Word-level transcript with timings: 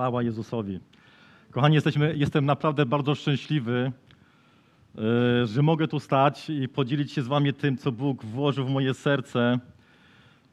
Chwała 0.00 0.22
Jezusowi. 0.22 0.80
Kochani, 1.50 1.74
jesteśmy, 1.74 2.14
jestem 2.16 2.46
naprawdę 2.46 2.86
bardzo 2.86 3.14
szczęśliwy, 3.14 3.92
e, 5.42 5.46
że 5.46 5.62
mogę 5.62 5.88
tu 5.88 6.00
stać 6.00 6.50
i 6.50 6.68
podzielić 6.68 7.12
się 7.12 7.22
z 7.22 7.26
wami 7.26 7.54
tym, 7.54 7.76
co 7.76 7.92
Bóg 7.92 8.24
włożył 8.24 8.66
w 8.66 8.70
moje 8.70 8.94
serce. 8.94 9.58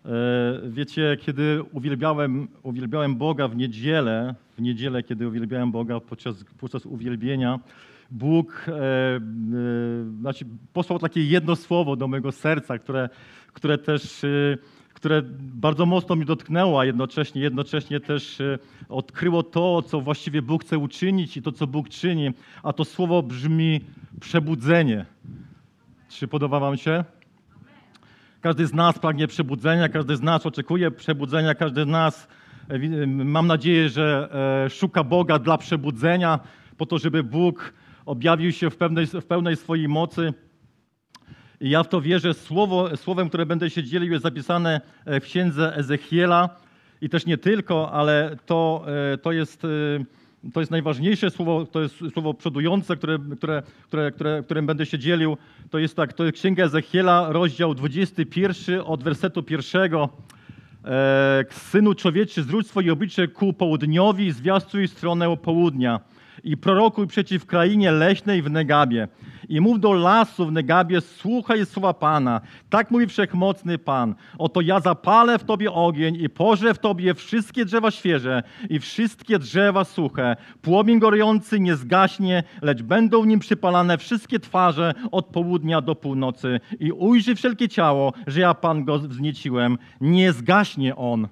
E, 0.05 0.69
Wiecie, 0.69 1.17
kiedy 1.21 1.63
uwielbiałem, 1.71 2.47
uwielbiałem 2.63 3.15
Boga 3.15 3.47
w 3.47 3.55
niedzielę, 3.55 4.35
w 4.57 4.61
niedzielę, 4.61 5.03
kiedy 5.03 5.27
uwielbiałem 5.27 5.71
Boga 5.71 5.99
podczas, 5.99 6.43
podczas 6.59 6.85
uwielbienia, 6.85 7.59
Bóg 8.11 8.65
e, 8.67 8.71
e, 8.73 9.19
znaczy 10.19 10.45
posłał 10.73 10.99
takie 10.99 11.23
jedno 11.23 11.55
słowo 11.55 11.95
do 11.95 12.07
mojego 12.07 12.31
serca, 12.31 12.77
które, 12.77 13.09
które 13.53 13.77
też 13.77 14.23
e, 14.23 14.57
które 14.97 15.21
bardzo 15.39 15.85
mocno 15.85 16.15
mnie 16.15 16.25
dotknęło, 16.25 16.79
a 16.79 16.85
jednocześnie, 16.85 17.41
jednocześnie 17.41 17.99
też 17.99 18.41
e, 18.41 18.59
odkryło 18.89 19.43
to, 19.43 19.81
co 19.81 20.01
właściwie 20.01 20.41
Bóg 20.41 20.63
chce 20.63 20.77
uczynić 20.77 21.37
i 21.37 21.41
to, 21.41 21.51
co 21.51 21.67
Bóg 21.67 21.89
czyni, 21.89 22.31
a 22.63 22.73
to 22.73 22.85
słowo 22.85 23.23
brzmi 23.23 23.81
przebudzenie. 24.19 25.05
Czy 26.09 26.27
podoba 26.27 26.59
wam 26.59 26.77
się? 26.77 27.03
Każdy 28.41 28.67
z 28.67 28.73
nas 28.73 28.99
pragnie 28.99 29.27
przebudzenia, 29.27 29.89
każdy 29.89 30.15
z 30.15 30.21
nas 30.21 30.45
oczekuje 30.45 30.91
przebudzenia, 30.91 31.55
każdy 31.55 31.83
z 31.83 31.87
nas, 31.87 32.27
e, 32.69 32.73
e, 32.73 33.07
mam 33.07 33.47
nadzieję, 33.47 33.89
że 33.89 34.29
szuka 34.69 35.03
Boga 35.03 35.39
dla 35.39 35.57
przebudzenia, 35.57 36.39
po 36.77 36.85
to, 36.85 36.97
żeby 36.97 37.23
Bóg 37.23 37.73
objawił 38.05 38.51
się 38.51 38.69
w 38.69 38.77
pełnej, 38.77 39.05
w 39.05 39.25
pełnej 39.25 39.55
swojej 39.55 39.87
mocy. 39.87 40.33
Ja 41.61 41.83
w 41.83 41.89
to 41.89 42.01
wierzę. 42.01 42.33
Słowo, 42.33 42.97
słowem, 42.97 43.29
które 43.29 43.45
będę 43.45 43.69
się 43.69 43.83
dzielił, 43.83 44.11
jest 44.11 44.23
zapisane 44.23 44.81
e, 45.05 45.19
w 45.19 45.23
księdze 45.23 45.75
Ezechiela 45.75 46.49
i 47.01 47.09
też 47.09 47.25
nie 47.25 47.37
tylko, 47.37 47.91
ale 47.91 48.37
to, 48.45 48.85
e, 49.13 49.17
to, 49.17 49.31
jest, 49.31 49.63
e, 49.65 50.49
to 50.53 50.59
jest 50.59 50.71
najważniejsze 50.71 51.29
słowo, 51.29 51.65
to 51.65 51.81
jest 51.81 51.95
słowo 52.13 52.33
przodujące, 52.33 52.95
które, 52.95 53.19
które, 53.37 53.63
które, 53.87 54.11
które, 54.11 54.43
którym 54.43 54.65
będę 54.65 54.85
się 54.85 54.99
dzielił. 54.99 55.37
To 55.69 55.79
jest 55.79 55.95
tak, 55.95 56.13
to 56.13 56.23
jest 56.23 56.37
księga 56.37 56.65
Ezechiela, 56.65 57.27
rozdział 57.29 57.73
21 57.73 58.81
od 58.81 59.03
wersetu 59.03 59.43
pierwszego. 59.43 60.09
Synu 61.49 61.93
człowieczy, 61.93 62.43
zwróć 62.43 62.67
swoje 62.67 62.93
oblicze 62.93 63.27
ku 63.27 63.53
południowi 63.53 64.31
zwiastuj 64.31 64.87
stronę 64.87 65.37
południa 65.37 65.99
i 66.43 66.57
prorokuj 66.57 67.07
przeciw 67.07 67.45
krainie 67.45 67.91
leśnej 67.91 68.41
w 68.41 68.51
Negabie. 68.51 69.07
I 69.49 69.61
mów 69.61 69.79
do 69.79 69.93
lasu 69.93 70.45
w 70.45 70.51
Negabie, 70.51 71.01
słuchaj 71.01 71.65
słowa 71.65 71.93
Pana. 71.93 72.41
Tak 72.69 72.91
mówi 72.91 73.07
Wszechmocny 73.07 73.77
Pan. 73.77 74.15
Oto 74.37 74.61
ja 74.61 74.79
zapalę 74.79 75.39
w 75.39 75.43
Tobie 75.43 75.71
ogień 75.71 76.15
i 76.21 76.29
pożrę 76.29 76.73
w 76.73 76.79
Tobie 76.79 77.13
wszystkie 77.13 77.65
drzewa 77.65 77.91
świeże 77.91 78.43
i 78.69 78.79
wszystkie 78.79 79.39
drzewa 79.39 79.83
suche. 79.83 80.35
Płomień 80.61 80.99
gorący 80.99 81.59
nie 81.59 81.75
zgaśnie, 81.75 82.43
lecz 82.61 82.81
będą 82.81 83.21
w 83.21 83.27
nim 83.27 83.39
przypalane 83.39 83.97
wszystkie 83.97 84.39
twarze 84.39 84.93
od 85.11 85.25
południa 85.25 85.81
do 85.81 85.95
północy. 85.95 86.59
I 86.79 86.91
ujrzy 86.91 87.35
wszelkie 87.35 87.69
ciało, 87.69 88.13
że 88.27 88.39
ja 88.39 88.53
Pan 88.53 88.85
go 88.85 88.99
wznieciłem. 88.99 89.77
Nie 90.01 90.33
zgaśnie 90.33 90.95
on. 90.95 91.27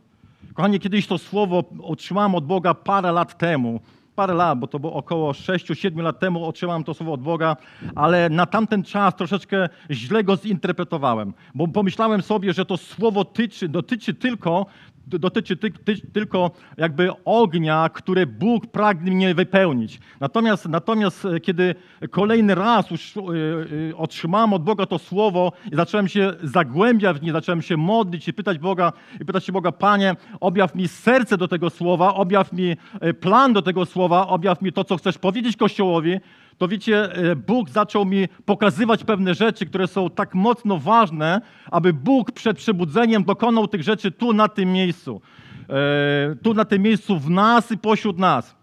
Kochani, 0.54 0.80
kiedyś 0.80 1.08
to 1.08 1.18
słowo 1.18 1.64
otrzymałem 1.84 2.36
od 2.36 2.46
Boga 2.46 2.74
parę 2.74 3.12
lat 3.12 3.38
temu. 3.38 3.80
Parę 4.16 4.34
lat, 4.34 4.60
bo 4.60 4.68
to 4.68 4.80
było 4.80 4.94
około 4.94 5.32
6-7 5.32 6.04
lat 6.04 6.20
temu 6.20 6.46
otrzymałem 6.46 6.84
to 6.84 6.94
słowo 6.94 7.14
od 7.14 7.22
Boga, 7.22 7.56
ale 7.96 8.30
na 8.30 8.46
tamten 8.46 8.84
czas 8.84 9.16
troszeczkę 9.16 9.70
źle 9.92 10.24
go 10.24 10.38
zinterpretowałem, 10.38 11.34
bo 11.56 11.68
pomyślałem 11.68 12.22
sobie, 12.22 12.54
że 12.54 12.66
to 12.66 12.78
słowo 12.78 13.26
tyczy, 13.26 13.70
dotyczy 13.70 14.14
tylko 14.14 14.66
dotyczy 15.08 15.58
ty, 15.58 15.72
ty, 15.72 16.12
tylko 16.14 16.52
jakby 16.78 17.10
ognia, 17.26 17.90
które 17.94 18.26
Bóg 18.26 18.68
pragnie 18.68 19.36
wypełnić. 19.36 20.00
Natomiast, 20.20 20.66
natomiast 20.66 21.26
e, 21.26 21.40
kiedy 21.40 21.76
kolejny 22.12 22.56
raz 22.56 22.92
już 22.92 23.18
e, 23.18 23.22
e, 23.22 23.98
otrzymałem 23.98 24.54
od 24.54 24.64
Boga 24.64 24.86
to 24.86 25.00
słowo 25.00 25.52
i 25.72 25.76
zacząłem 25.76 26.08
się 26.08 26.34
zagłębiać 26.44 27.18
w 27.20 27.24
nie, 27.24 27.32
zacząłem 27.32 27.62
się 27.62 27.78
modlić 27.78 28.28
i 28.28 28.34
pytać 28.34 28.58
Boga, 28.58 28.94
i 29.22 29.26
pytać 29.26 29.46
się 29.46 29.52
Boga, 29.52 29.72
Panie, 29.72 30.16
objaw 30.40 30.76
mi 30.76 30.88
serce 30.88 31.38
do 31.38 31.48
tego 31.48 31.70
słowa, 31.70 32.14
objaw 32.14 32.54
mi 32.54 32.78
plan 33.20 33.54
do 33.54 33.62
tego 33.62 33.86
słowa, 33.86 34.28
objaw 34.28 34.62
mi 34.62 34.74
to, 34.74 34.84
co 34.84 34.98
chcesz 34.98 35.18
powiedzieć 35.18 35.58
Kościołowi, 35.58 36.20
to 36.58 36.68
wiecie, 36.68 37.14
e, 37.14 37.36
Bóg 37.36 37.70
zaczął 37.70 38.06
mi 38.06 38.28
pokazywać 38.46 39.04
pewne 39.04 39.34
rzeczy, 39.34 39.66
które 39.66 39.88
są 39.88 40.10
tak 40.10 40.36
mocno 40.36 40.78
ważne, 40.78 41.42
aby 41.72 41.94
Bóg 41.94 42.32
przed 42.32 42.58
przebudzeniem 42.58 43.24
dokonał 43.24 43.68
tych 43.68 43.84
rzeczy 43.84 44.12
tu, 44.12 44.34
na 44.34 44.48
tym 44.48 44.74
miejscu. 44.74 45.22
E, 45.70 46.36
Tu, 46.44 46.54
na 46.54 46.66
tym 46.66 46.82
miejscu, 46.82 47.20
w 47.20 47.30
nas 47.30 47.72
i 47.72 47.78
pośród 47.78 48.20
nas. 48.20 48.56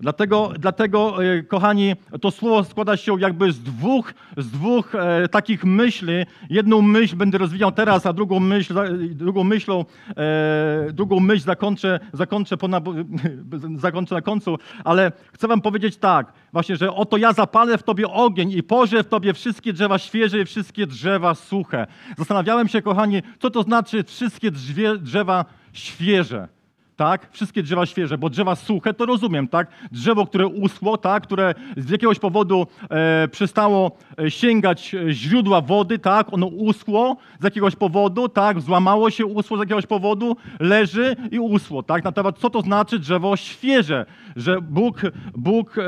Dlatego, 0.00 0.52
dlatego, 0.58 1.24
e, 1.24 1.42
kochani, 1.42 1.94
to 2.20 2.30
słowo 2.30 2.64
składa 2.64 2.96
się 2.96 3.20
jakby 3.20 3.52
z 3.52 3.60
dwóch, 3.60 4.14
z 4.36 4.50
dwóch 4.50 4.94
e, 4.94 5.28
takich 5.28 5.64
myśli. 5.64 6.12
Jedną 6.50 6.82
myśl 6.82 7.16
będę 7.16 7.38
rozwijał 7.38 7.72
teraz, 7.72 8.06
a 8.06 8.12
drugą 8.12 8.40
myśl, 8.40 8.74
drugą 9.10 9.44
myślą, 9.44 9.84
e, 10.16 10.92
drugą 10.92 11.20
myśl 11.20 11.44
zakończę, 11.44 12.00
zakończę, 12.12 12.56
po 12.56 12.68
nabo- 12.68 13.04
zakończę 13.78 14.14
na 14.14 14.22
końcu. 14.22 14.58
Ale 14.84 15.12
chcę 15.32 15.48
wam 15.48 15.60
powiedzieć 15.60 15.96
tak, 15.96 16.32
właśnie, 16.52 16.76
że 16.76 16.94
oto 16.94 17.16
ja 17.16 17.32
zapalę 17.32 17.78
w 17.78 17.82
tobie 17.82 18.08
ogień 18.08 18.50
i 18.50 18.62
pożę 18.62 19.02
w 19.02 19.08
tobie 19.08 19.34
wszystkie 19.34 19.72
drzewa 19.72 19.98
świeże 19.98 20.40
i 20.40 20.44
wszystkie 20.44 20.86
drzewa 20.86 21.34
suche. 21.34 21.86
Zastanawiałem 22.18 22.68
się, 22.68 22.82
kochani, 22.82 23.22
co 23.38 23.50
to 23.50 23.62
znaczy 23.62 24.04
wszystkie 24.04 24.50
drzewie, 24.50 24.98
drzewa 24.98 25.44
świeże 25.72 26.55
tak? 26.96 27.28
Wszystkie 27.32 27.62
drzewa 27.62 27.86
świeże, 27.86 28.18
bo 28.18 28.30
drzewa 28.30 28.54
suche 28.54 28.94
to 28.94 29.06
rozumiem, 29.06 29.48
tak? 29.48 29.68
Drzewo, 29.92 30.26
które 30.26 30.46
uschło, 30.46 30.96
tak? 30.98 31.22
Które 31.22 31.54
z 31.76 31.90
jakiegoś 31.90 32.18
powodu 32.18 32.66
e, 32.90 33.28
przestało 33.28 33.90
e, 34.18 34.30
sięgać 34.30 34.94
e, 34.94 35.12
źródła 35.12 35.60
wody, 35.60 35.98
tak? 35.98 36.32
Ono 36.32 36.46
uschło 36.46 37.16
z 37.40 37.44
jakiegoś 37.44 37.76
powodu, 37.76 38.28
tak? 38.28 38.60
Złamało 38.60 39.10
się, 39.10 39.26
uschło 39.26 39.56
z 39.56 39.60
jakiegoś 39.60 39.86
powodu, 39.86 40.36
leży 40.60 41.16
i 41.30 41.38
uschło, 41.38 41.82
tak? 41.82 42.04
Natomiast 42.04 42.38
co 42.38 42.50
to 42.50 42.60
znaczy 42.60 42.98
drzewo 42.98 43.36
świeże? 43.36 44.06
Że 44.36 44.60
Bóg, 44.60 45.00
Bóg 45.34 45.78
e, 45.78 45.82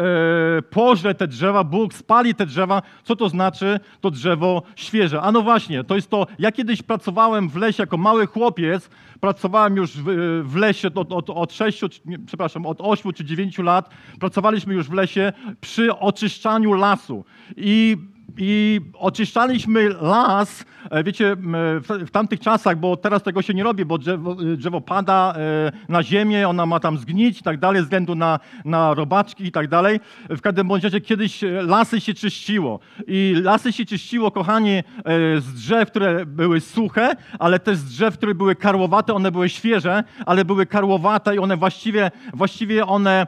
pożre 0.62 1.14
te 1.14 1.28
drzewa, 1.28 1.64
Bóg 1.64 1.94
spali 1.94 2.34
te 2.34 2.46
drzewa. 2.46 2.82
Co 3.04 3.16
to 3.16 3.28
znaczy 3.28 3.80
to 4.00 4.10
drzewo 4.10 4.62
świeże? 4.76 5.22
A 5.22 5.32
no 5.32 5.42
właśnie, 5.42 5.84
to 5.84 5.94
jest 5.94 6.10
to, 6.10 6.26
ja 6.38 6.52
kiedyś 6.52 6.82
pracowałem 6.82 7.48
w 7.48 7.56
lesie 7.56 7.82
jako 7.82 7.96
mały 7.96 8.26
chłopiec, 8.26 8.90
pracowałem 9.20 9.76
już 9.76 9.90
w, 9.90 10.04
w 10.44 10.56
lesie 10.56 10.90
od, 10.98 11.12
od, 11.12 11.30
od 11.30 11.52
6, 11.52 11.78
czy- 11.78 11.88
nie, 12.04 12.18
przepraszam, 12.18 12.66
od 12.66 12.78
8 12.80 13.12
czy 13.12 13.24
9 13.24 13.58
lat. 13.58 13.90
Pracowaliśmy 14.20 14.74
już 14.74 14.88
w 14.88 14.92
lesie 14.92 15.32
przy 15.60 15.98
oczyszczaniu 15.98 16.72
lasu. 16.72 17.24
I 17.56 17.96
i 18.36 18.80
oczyszczaliśmy 18.94 19.88
las, 19.88 20.64
e, 20.90 21.04
wiecie, 21.04 21.36
w, 22.06 22.10
tamtych 22.12 22.40
czasach, 22.40 22.78
bo 22.78 22.96
teraz 22.96 23.22
tego 23.22 23.42
się 23.42 23.54
nie 23.54 23.64
robi, 23.64 23.84
bo 23.84 23.98
drzewo, 23.98 24.36
e, 24.52 24.56
drzewo 24.56 24.80
pada 24.80 25.34
e, 25.36 25.72
na 25.88 26.02
ziemię, 26.02 26.48
ona 26.48 26.66
ma 26.66 26.80
tam 26.80 26.98
zgnić 26.98 27.40
i 27.40 27.42
tak 27.42 27.58
dalej, 27.58 27.80
ze 27.80 27.84
względu 27.84 28.14
na, 28.14 28.40
na 28.64 28.94
robaczki 28.94 29.44
i 29.44 29.52
tak 29.52 29.68
dalej. 29.68 30.00
W 30.30 30.40
każdym 30.40 30.68
bądź 30.68 30.84
razie 30.84 31.00
kiedyś 31.00 31.40
lasy 31.62 32.00
się 32.00 32.14
czyściło. 32.14 32.80
I 33.06 33.34
lasy 33.42 33.72
się 33.72 33.84
czyściło, 33.84 34.30
kochani, 34.30 34.82
z 35.38 35.52
drzew, 35.54 35.90
które 35.90 36.26
były 36.26 36.60
suche, 36.60 37.16
ale 37.38 37.58
też 37.58 37.76
z 37.76 37.84
drzew, 37.84 38.14
które 38.14 38.34
były 38.34 38.56
karłowate, 38.56 39.14
one 39.14 39.32
były 39.32 39.48
świeże, 39.48 40.04
ale 40.26 40.44
były 40.44 40.66
karłowate 40.66 41.36
i 41.36 41.38
one 41.38 41.56
właściwie, 41.56 42.10
właściwie 42.34 42.86
one 42.86 43.26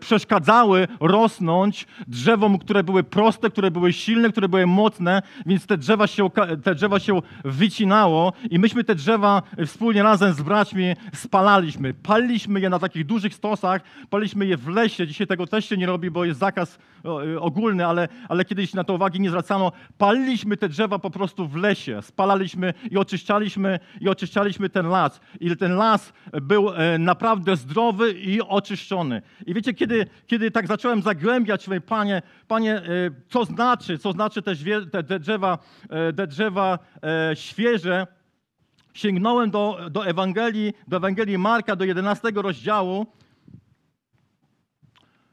przeszkadzały 0.00 0.88
rosnąć 1.00 1.86
drzewom, 2.06 2.58
które 2.58 2.84
były 2.84 3.02
proste, 3.02 3.50
które 3.50 3.70
były 3.70 3.92
silne, 3.92 4.09
które 4.32 4.48
były 4.48 4.66
mocne, 4.66 5.22
więc 5.46 5.66
te 5.66 5.78
drzewa 5.78 6.06
się, 6.06 6.30
te 6.64 6.74
drzewa 6.74 6.98
się 6.98 7.20
wycinało 7.44 8.32
i 8.50 8.58
myśmy 8.58 8.84
te 8.84 8.94
drzewa 8.94 9.42
wspólnie 9.66 10.02
razem 10.02 10.32
z 10.32 10.42
braćmi 10.42 10.84
spalaliśmy. 11.14 11.94
Paliliśmy 11.94 12.60
je 12.60 12.70
na 12.70 12.78
takich 12.78 13.06
dużych 13.06 13.34
stosach, 13.34 13.82
paliliśmy 14.10 14.46
je 14.46 14.56
w 14.56 14.68
lesie. 14.68 15.06
Dzisiaj 15.06 15.26
tego 15.26 15.46
też 15.46 15.68
się 15.68 15.76
nie 15.76 15.86
robi, 15.86 16.10
bo 16.10 16.24
jest 16.24 16.40
zakaz 16.40 16.78
y, 17.04 17.40
ogólny, 17.40 17.86
ale, 17.86 18.08
ale 18.28 18.44
kiedyś 18.44 18.74
na 18.74 18.84
to 18.84 18.94
uwagi 18.94 19.20
nie 19.20 19.28
zwracano. 19.30 19.72
Paliliśmy 19.98 20.56
te 20.56 20.68
drzewa 20.68 20.98
po 20.98 21.10
prostu 21.10 21.48
w 21.48 21.56
lesie. 21.56 22.02
Spalaliśmy 22.02 22.74
i 22.90 22.98
oczyszczaliśmy, 22.98 23.78
i 24.00 24.08
oczyszczaliśmy 24.08 24.68
ten 24.68 24.88
las. 24.88 25.20
I 25.40 25.56
ten 25.56 25.76
las 25.76 26.12
był 26.32 26.70
e, 26.70 26.98
naprawdę 26.98 27.56
zdrowy 27.56 28.12
i 28.12 28.40
oczyszczony. 28.40 29.22
I 29.46 29.54
wiecie, 29.54 29.74
kiedy, 29.74 30.06
kiedy 30.26 30.50
tak 30.50 30.66
zacząłem 30.66 31.02
zagłębiać, 31.02 31.68
mówię, 31.68 31.80
panie, 31.80 32.22
panie, 32.48 32.76
e, 32.76 32.82
co 33.28 33.44
znaczy, 33.44 33.98
co 34.00 34.12
znaczy 34.12 34.42
te, 34.42 34.54
te, 34.92 35.02
te 35.02 35.20
drzewa, 35.20 35.58
e, 35.90 36.12
te 36.12 36.26
drzewa 36.26 36.78
e, 37.02 37.36
świeże, 37.36 38.06
sięgnąłem 38.94 39.50
do, 39.50 39.78
do 39.90 40.06
Ewangelii, 40.06 40.72
do 40.88 40.96
Ewangelii 40.96 41.38
Marka, 41.38 41.76
do 41.76 41.84
11 41.84 42.30
rozdziału, 42.34 43.06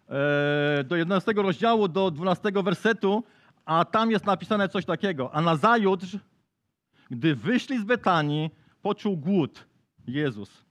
e, 0.09 0.83
do 0.83 0.95
11 0.95 1.33
rozdziału, 1.33 1.87
do 1.87 2.11
12 2.11 2.51
wersetu, 2.63 3.23
a 3.65 3.85
tam 3.85 4.11
jest 4.11 4.25
napisane 4.25 4.69
coś 4.69 4.85
takiego. 4.85 5.33
A 5.33 5.41
nazajutrz, 5.41 6.17
gdy 7.11 7.35
wyszli 7.35 7.79
z 7.79 7.83
Betanii, 7.83 8.49
poczuł 8.81 9.17
głód 9.17 9.67
Jezus. 10.07 10.67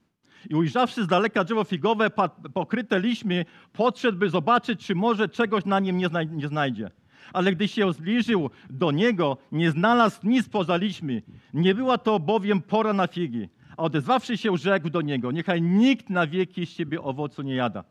I 0.51 0.55
ujrzawszy 0.55 1.05
z 1.05 1.07
daleka 1.07 1.45
drzewo 1.45 1.65
figowe 1.65 2.11
pokryte 2.55 3.01
liśćmi, 3.01 3.45
podszedł, 3.73 4.19
by 4.19 4.31
zobaczyć, 4.31 4.87
czy 4.87 4.95
może 4.95 5.29
czegoś 5.29 5.65
na 5.65 5.81
nim 5.81 5.99
nie 6.31 6.49
znajdzie. 6.49 6.91
Ale 7.33 7.53
gdy 7.53 7.69
się 7.69 7.93
zbliżył 7.93 8.51
do 8.71 8.91
niego, 8.91 9.37
nie 9.53 9.71
znalazł 9.71 10.21
nic 10.25 10.49
poza 10.49 10.77
liśćmi. 10.77 11.23
Nie 11.55 11.75
była 11.75 11.99
to 11.99 12.21
bowiem 12.21 12.63
pora 12.63 12.93
na 12.93 13.07
figi. 13.07 13.49
A 13.77 13.83
odezwawszy 13.83 14.37
się, 14.37 14.57
rzekł 14.57 14.91
do 14.91 15.01
niego, 15.01 15.33
niechaj 15.33 15.63
nikt 15.63 16.11
na 16.11 16.27
wieki 16.27 16.67
z 16.67 16.75
ciebie 16.75 17.03
owocu 17.03 17.43
nie 17.43 17.55
jada. 17.55 17.85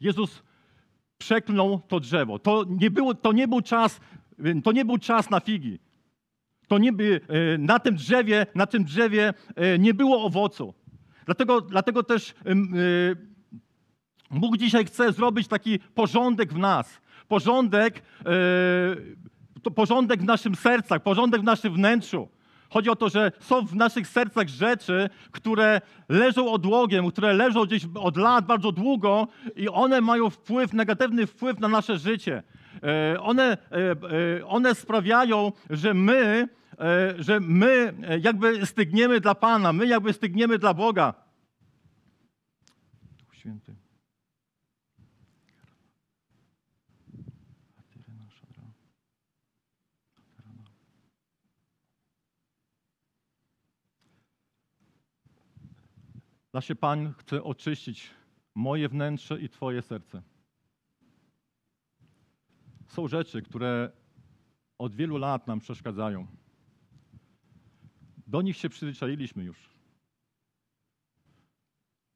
Jezus 0.00 0.42
przeklął 1.18 1.80
to 1.88 2.00
drzewo. 2.00 2.38
To 2.38 2.64
nie, 2.68 2.90
było, 2.90 3.14
to 3.14 3.32
nie 3.32 3.48
był 3.48 3.60
czas, 3.60 4.00
to 4.64 4.72
nie 4.72 4.84
był 4.84 4.98
czas 4.98 5.30
na 5.30 5.40
figi. 5.40 5.78
To 6.68 6.78
nie 6.78 6.92
by, 6.92 7.20
e, 7.28 7.58
na 7.58 7.78
tym 7.78 7.94
drzewie, 7.94 8.46
na 8.54 8.66
tym 8.66 8.84
drzewie 8.84 9.34
e, 9.56 9.78
nie 9.78 9.94
było 9.94 10.24
owocu. 10.24 10.74
Dlatego, 11.24 11.60
dlatego 11.60 12.02
też 12.02 12.30
e, 12.30 12.34
Bóg 14.30 14.56
dzisiaj 14.56 14.84
chce 14.84 15.12
zrobić 15.12 15.48
taki 15.48 15.78
porządek 15.78 16.52
w 16.52 16.58
nas. 16.58 17.00
Porządek, 17.28 18.02
to 19.62 19.70
porządek 19.70 20.20
w 20.20 20.24
naszym 20.24 20.54
sercach, 20.54 21.02
porządek 21.02 21.40
w 21.40 21.44
naszym 21.44 21.74
wnętrzu. 21.74 22.28
Chodzi 22.70 22.90
o 22.90 22.96
to, 22.96 23.08
że 23.08 23.32
są 23.40 23.66
w 23.66 23.74
naszych 23.74 24.08
sercach 24.08 24.48
rzeczy, 24.48 25.10
które 25.30 25.80
leżą 26.08 26.52
odłogiem, 26.52 27.10
które 27.10 27.32
leżą 27.32 27.64
gdzieś 27.64 27.86
od 27.94 28.16
lat 28.16 28.46
bardzo 28.46 28.72
długo 28.72 29.28
i 29.56 29.68
one 29.68 30.00
mają 30.00 30.30
wpływ, 30.30 30.72
negatywny 30.72 31.26
wpływ 31.26 31.58
na 31.58 31.68
nasze 31.68 31.98
życie. 31.98 32.42
E, 32.82 33.20
One, 33.20 33.58
e, 33.70 34.46
one 34.46 34.74
sprawiają, 34.74 35.52
że 35.70 35.94
my, 35.94 36.48
że 37.18 37.40
my 37.40 37.94
jakby 38.20 38.66
stygniemy 38.66 39.20
dla 39.20 39.34
Pana, 39.34 39.72
my 39.72 39.86
jakby 39.86 40.12
stygniemy 40.12 40.58
dla 40.58 40.74
Boga. 40.74 41.14
Duch 43.18 43.85
Święty. 56.56 56.66
Nasze 56.66 56.76
Pan 56.76 57.12
chce 57.12 57.42
oczyścić 57.42 58.10
moje 58.54 58.88
wnętrze 58.88 59.40
i 59.40 59.48
Twoje 59.48 59.82
serce. 59.82 60.22
Są 62.88 63.08
rzeczy, 63.08 63.42
które 63.42 63.92
od 64.78 64.94
wielu 64.94 65.18
lat 65.18 65.46
nam 65.46 65.60
przeszkadzają. 65.60 66.26
Do 68.26 68.42
nich 68.42 68.56
się 68.56 68.68
przyzwyczailiśmy 68.68 69.44
już. 69.44 69.70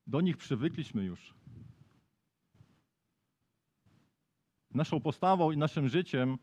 Do 0.07 0.21
nich 0.21 0.37
przywykliśmy 0.37 1.05
już. 1.05 1.35
Naszą 4.75 5.01
postawą 5.01 5.53
i 5.53 5.57
naszym 5.57 5.89
życiem 5.89 6.39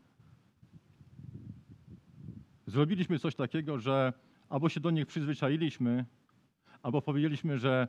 zrobiliśmy 2.66 3.18
coś 3.18 3.34
takiego, 3.34 3.78
że 3.78 4.12
albo 4.48 4.68
się 4.68 4.80
do 4.80 4.90
nich 4.90 5.06
przyzwyczailiśmy, 5.06 6.04
albo 6.82 7.02
powiedzieliśmy, 7.02 7.58
że, 7.58 7.88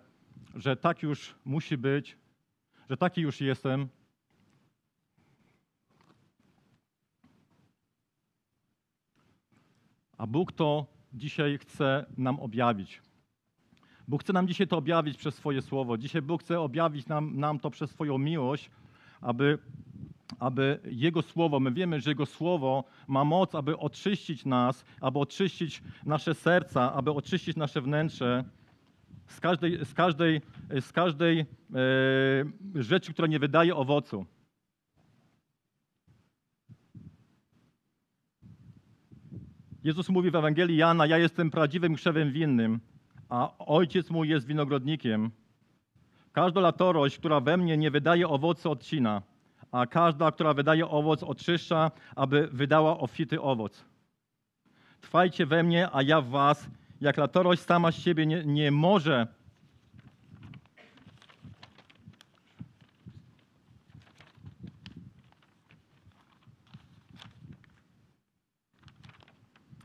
że 0.56 0.76
tak 0.76 1.04
już 1.04 1.36
musi 1.46 1.78
być, 1.78 2.18
że 2.90 2.98
taki 2.98 3.22
już 3.22 3.42
jestem. 3.42 3.90
A 10.18 10.28
Bóg 10.28 10.52
to 10.52 10.86
dzisiaj 11.14 11.58
chce 11.58 12.06
nam 12.18 12.40
objawić. 12.40 13.02
Bóg 14.08 14.24
chce 14.24 14.34
nam 14.34 14.48
dzisiaj 14.48 14.68
to 14.68 14.78
objawić 14.78 15.18
przez 15.18 15.36
swoje 15.36 15.62
słowo. 15.62 15.98
Dzisiaj 15.98 16.22
Bóg 16.22 16.44
chce 16.44 16.60
objawić 16.60 17.08
nam, 17.08 17.40
nam 17.40 17.60
to 17.60 17.70
przez 17.70 17.92
swoją 17.92 18.18
miłość, 18.18 18.72
aby, 19.22 19.58
aby 20.40 20.80
Jego 20.86 21.22
słowo, 21.22 21.60
my 21.60 21.72
wiemy, 21.72 22.00
że 22.02 22.12
Jego 22.12 22.26
słowo 22.26 22.84
ma 23.08 23.26
moc, 23.26 23.56
aby 23.56 23.78
oczyścić 23.78 24.46
nas, 24.46 24.86
aby 25.02 25.20
oczyścić 25.20 25.84
nasze 26.06 26.34
serca, 26.34 26.94
aby 26.94 27.12
oczyścić 27.12 27.58
nasze 27.58 27.82
wnętrze 27.82 28.44
z 29.30 29.40
każdej, 29.40 29.86
z 29.86 29.94
każdej, 29.94 30.42
z 30.82 30.92
każdej 30.92 31.40
e, 31.40 31.46
rzeczy, 32.76 33.14
która 33.14 33.28
nie 33.28 33.40
wydaje 33.40 33.76
owocu. 33.76 34.26
Jezus 39.84 40.10
mówi 40.10 40.32
w 40.32 40.36
Ewangelii 40.36 40.78
Jana: 40.78 41.06
Ja 41.06 41.18
jestem 41.18 41.52
prawdziwym 41.52 41.96
krzewem 41.96 42.32
winnym, 42.32 42.80
a 43.30 43.58
ojciec 43.58 44.10
mój 44.10 44.30
jest 44.30 44.48
winogrodnikiem. 44.48 45.32
Każda 46.32 46.62
latorość, 46.62 47.18
która 47.18 47.40
we 47.40 47.58
mnie 47.58 47.78
nie 47.78 47.92
wydaje 47.92 48.28
owocu, 48.28 48.72
odcina, 48.72 49.22
a 49.72 49.86
każda, 49.86 50.32
która 50.32 50.54
wydaje 50.54 50.90
owoc, 50.90 51.24
oczyszcza, 51.24 51.92
aby 52.16 52.50
wydała 52.52 52.98
obfity 52.98 53.42
owoc. 53.42 53.86
Trwajcie 55.02 55.46
we 55.46 55.64
mnie, 55.64 55.90
a 55.92 56.02
ja 56.02 56.22
w 56.22 56.30
was. 56.30 56.70
Jak 57.02 57.18
latorość 57.18 57.62
sama 57.62 57.92
z 57.92 57.96
siebie 57.96 58.26
nie, 58.26 58.44
nie 58.46 58.72
może 58.72 59.28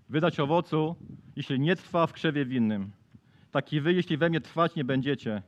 wydać 0.08 0.40
owocu, 0.40 0.96
jeśli 1.36 1.60
nie 1.60 1.76
trwa 1.76 2.06
w 2.06 2.12
krzewie 2.12 2.46
winnym. 2.46 2.90
Tak 3.50 3.72
i 3.72 3.80
wy, 3.80 3.92
jeśli 3.92 4.16
we 4.16 4.28
mnie 4.28 4.40
trwać 4.40 4.74
nie 4.74 4.84
będziecie. 4.84 5.42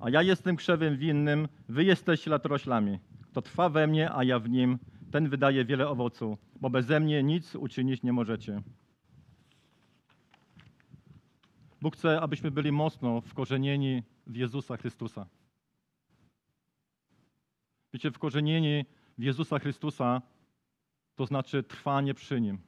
A 0.00 0.10
ja 0.10 0.22
jestem 0.22 0.56
krzewem 0.56 0.96
winnym, 0.96 1.48
wy 1.68 1.84
jesteście 1.84 2.30
latoroślami. 2.30 2.98
Kto 3.30 3.42
trwa 3.42 3.68
we 3.68 3.86
mnie, 3.86 4.12
a 4.12 4.24
ja 4.24 4.38
w 4.38 4.48
nim, 4.48 4.78
ten 5.10 5.28
wydaje 5.28 5.64
wiele 5.64 5.88
owocu, 5.88 6.38
bo 6.60 6.70
beze 6.70 7.00
mnie 7.00 7.22
nic 7.22 7.54
uczynić 7.54 8.02
nie 8.02 8.12
możecie. 8.12 8.62
Bóg 11.80 11.96
chce, 11.96 12.20
abyśmy 12.20 12.50
byli 12.50 12.72
mocno 12.72 13.20
wkorzenieni 13.20 14.02
w 14.26 14.36
Jezusa 14.36 14.76
Chrystusa. 14.76 15.26
Wiecie, 17.92 18.10
wkorzenieni 18.10 18.84
w 19.18 19.22
Jezusa 19.22 19.58
Chrystusa 19.58 20.22
to 21.16 21.26
znaczy 21.26 21.62
trwanie 21.62 22.14
przy 22.14 22.40
Nim. 22.40 22.58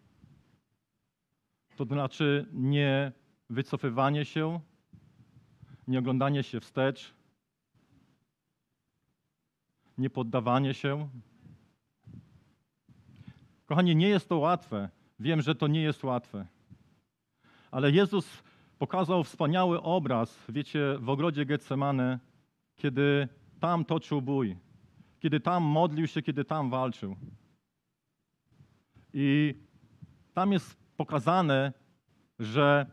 To 1.76 1.84
znaczy 1.84 2.46
nie 2.52 3.12
wycofywanie 3.50 4.24
się, 4.24 4.60
nie 5.88 5.98
oglądanie 5.98 6.42
się 6.42 6.60
wstecz, 6.60 7.14
nie 9.98 10.10
poddawanie 10.10 10.74
się. 10.74 11.08
Kochani, 13.66 13.96
nie 13.96 14.08
jest 14.08 14.28
to 14.28 14.38
łatwe. 14.38 14.88
Wiem, 15.20 15.42
że 15.42 15.54
to 15.54 15.66
nie 15.66 15.82
jest 15.82 16.04
łatwe. 16.04 16.46
Ale 17.70 17.90
Jezus 17.90 18.42
pokazał 18.80 19.24
wspaniały 19.24 19.82
obraz, 19.82 20.44
wiecie, 20.48 20.96
w 21.00 21.08
ogrodzie 21.08 21.44
Getsemane, 21.44 22.18
kiedy 22.76 23.28
tam 23.60 23.84
toczył 23.84 24.22
bój, 24.22 24.56
kiedy 25.18 25.40
tam 25.40 25.62
modlił 25.62 26.06
się, 26.06 26.22
kiedy 26.22 26.44
tam 26.44 26.70
walczył. 26.70 27.16
I 29.12 29.54
tam 30.34 30.52
jest 30.52 30.76
pokazane, 30.96 31.72
że 32.38 32.86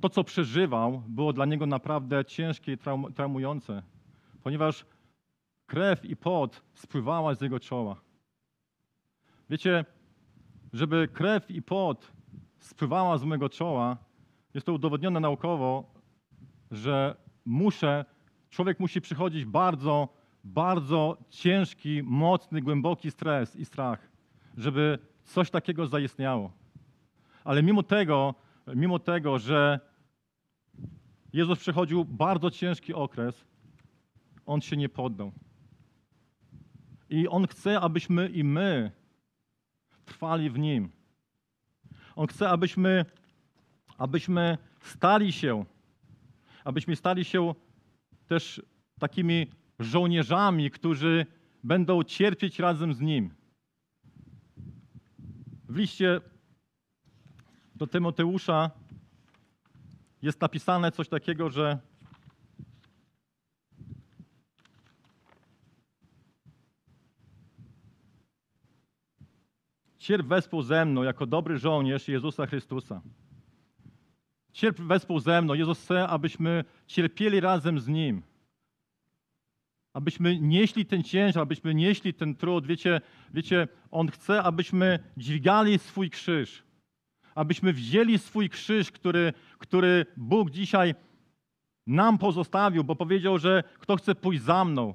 to, 0.00 0.08
co 0.08 0.24
przeżywał, 0.24 1.02
było 1.08 1.32
dla 1.32 1.44
niego 1.44 1.66
naprawdę 1.66 2.24
ciężkie 2.24 2.72
i 2.72 2.76
traum- 2.76 3.12
traumujące, 3.12 3.82
ponieważ 4.42 4.86
krew 5.66 6.04
i 6.04 6.16
pot 6.16 6.62
spływała 6.74 7.34
z 7.34 7.40
jego 7.40 7.60
czoła. 7.60 8.00
Wiecie, 9.50 9.84
żeby 10.72 11.08
krew 11.08 11.50
i 11.50 11.62
pot 11.62 12.17
spływała 12.60 13.18
z 13.18 13.24
mojego 13.24 13.48
czoła, 13.48 13.96
jest 14.54 14.66
to 14.66 14.72
udowodnione 14.72 15.20
naukowo, 15.20 15.94
że 16.70 17.16
muszę, 17.44 18.04
człowiek 18.50 18.80
musi 18.80 19.00
przychodzić 19.00 19.44
bardzo, 19.44 20.08
bardzo 20.44 21.16
ciężki, 21.30 22.02
mocny, 22.02 22.62
głęboki 22.62 23.10
stres 23.10 23.56
i 23.56 23.64
strach, 23.64 24.08
żeby 24.56 24.98
coś 25.24 25.50
takiego 25.50 25.86
zaistniało. 25.86 26.52
Ale 27.44 27.62
mimo 27.62 27.82
tego, 27.82 28.34
mimo 28.74 28.98
tego, 28.98 29.38
że 29.38 29.80
Jezus 31.32 31.58
przechodził 31.58 32.04
bardzo 32.04 32.50
ciężki 32.50 32.94
okres, 32.94 33.44
On 34.46 34.60
się 34.60 34.76
nie 34.76 34.88
poddał. 34.88 35.32
I 37.10 37.28
On 37.28 37.46
chce, 37.46 37.80
abyśmy 37.80 38.28
i 38.28 38.44
my 38.44 38.90
trwali 40.04 40.50
w 40.50 40.58
Nim. 40.58 40.97
On 42.18 42.26
chce, 42.26 42.48
abyśmy, 42.48 43.04
abyśmy 43.98 44.58
stali 44.80 45.32
się, 45.32 45.64
abyśmy 46.64 46.96
stali 46.96 47.24
się 47.24 47.54
też 48.26 48.62
takimi 49.00 49.46
żołnierzami, 49.78 50.70
którzy 50.70 51.26
będą 51.64 52.02
cierpieć 52.02 52.58
razem 52.58 52.94
z 52.94 53.00
Nim. 53.00 53.34
W 55.68 55.76
liście 55.76 56.20
do 57.74 57.86
Tymoteusza 57.86 58.70
jest 60.22 60.40
napisane 60.40 60.92
coś 60.92 61.08
takiego, 61.08 61.50
że 61.50 61.78
Cierp 70.08 70.26
wespół 70.26 70.62
ze 70.62 70.84
mną 70.84 71.02
jako 71.02 71.26
dobry 71.26 71.58
żołnierz 71.58 72.08
Jezusa 72.08 72.46
Chrystusa. 72.46 73.00
Cierp 74.52 74.80
wespół 74.80 75.20
ze 75.20 75.42
mną. 75.42 75.54
Jezus 75.54 75.80
chce, 75.80 76.08
abyśmy 76.08 76.64
cierpieli 76.86 77.40
razem 77.40 77.80
z 77.80 77.88
Nim. 77.88 78.22
Abyśmy 79.92 80.38
nieśli 80.40 80.86
ten 80.86 81.02
ciężar, 81.02 81.42
abyśmy 81.42 81.74
nieśli 81.74 82.14
ten 82.14 82.34
trud. 82.34 82.66
Wiecie, 82.66 83.00
wiecie, 83.34 83.68
On 83.90 84.08
chce, 84.08 84.42
abyśmy 84.42 84.98
dźwigali 85.16 85.78
swój 85.78 86.10
krzyż. 86.10 86.62
Abyśmy 87.34 87.72
wzięli 87.72 88.18
swój 88.18 88.48
krzyż, 88.48 88.90
który, 88.90 89.32
który 89.58 90.06
Bóg 90.16 90.50
dzisiaj 90.50 90.94
nam 91.86 92.18
pozostawił, 92.18 92.84
bo 92.84 92.96
powiedział, 92.96 93.38
że 93.38 93.64
kto 93.78 93.96
chce 93.96 94.14
pójść 94.14 94.42
za 94.42 94.64
mną, 94.64 94.94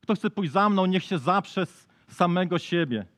kto 0.00 0.14
chce 0.14 0.30
pójść 0.30 0.52
za 0.52 0.68
mną, 0.68 0.86
niech 0.86 1.04
się 1.04 1.18
zaprze 1.18 1.66
z 1.66 1.86
samego 2.08 2.58
siebie. 2.58 3.13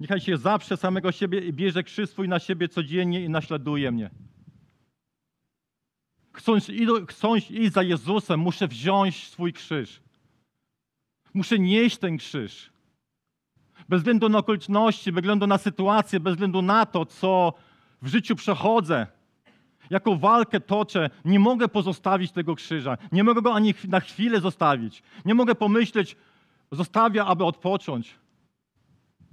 Niechaj 0.00 0.20
się 0.20 0.36
zaprze 0.36 0.76
samego 0.76 1.12
siebie 1.12 1.52
bierze 1.52 1.82
krzyż 1.82 2.10
swój 2.10 2.28
na 2.28 2.38
siebie 2.38 2.68
codziennie 2.68 3.24
i 3.24 3.28
naśladuje 3.28 3.92
mnie. 3.92 4.10
Chcąc, 6.32 6.70
chcąc 7.08 7.50
iść 7.50 7.72
za 7.72 7.82
Jezusem, 7.82 8.40
muszę 8.40 8.68
wziąć 8.68 9.28
swój 9.28 9.52
krzyż. 9.52 10.00
Muszę 11.34 11.58
nieść 11.58 11.98
ten 11.98 12.16
krzyż. 12.16 12.70
Bez 13.88 14.00
względu 14.00 14.28
na 14.28 14.38
okoliczności, 14.38 15.12
bez 15.12 15.22
względu 15.22 15.46
na 15.46 15.58
sytuację, 15.58 16.20
bez 16.20 16.34
względu 16.34 16.62
na 16.62 16.86
to, 16.86 17.06
co 17.06 17.54
w 18.02 18.08
życiu 18.08 18.36
przechodzę, 18.36 19.06
jaką 19.90 20.18
walkę 20.18 20.60
toczę, 20.60 21.10
nie 21.24 21.38
mogę 21.38 21.68
pozostawić 21.68 22.32
tego 22.32 22.54
krzyża. 22.54 22.98
Nie 23.12 23.24
mogę 23.24 23.42
go 23.42 23.54
ani 23.54 23.74
na 23.88 24.00
chwilę 24.00 24.40
zostawić. 24.40 25.02
Nie 25.24 25.34
mogę 25.34 25.54
pomyśleć, 25.54 26.16
zostawię, 26.72 27.24
aby 27.24 27.44
odpocząć. 27.44 28.14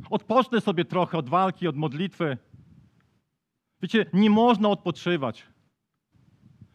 Odpocznę 0.10 0.62
sobie 0.62 0.86
trochę 0.86 1.18
od 1.18 1.30
walki, 1.30 1.68
od 1.68 1.76
modlitwy. 1.76 2.38
Wiecie, 3.82 4.06
nie 4.14 4.30
można 4.30 4.70
odpoczywać. 4.70 5.48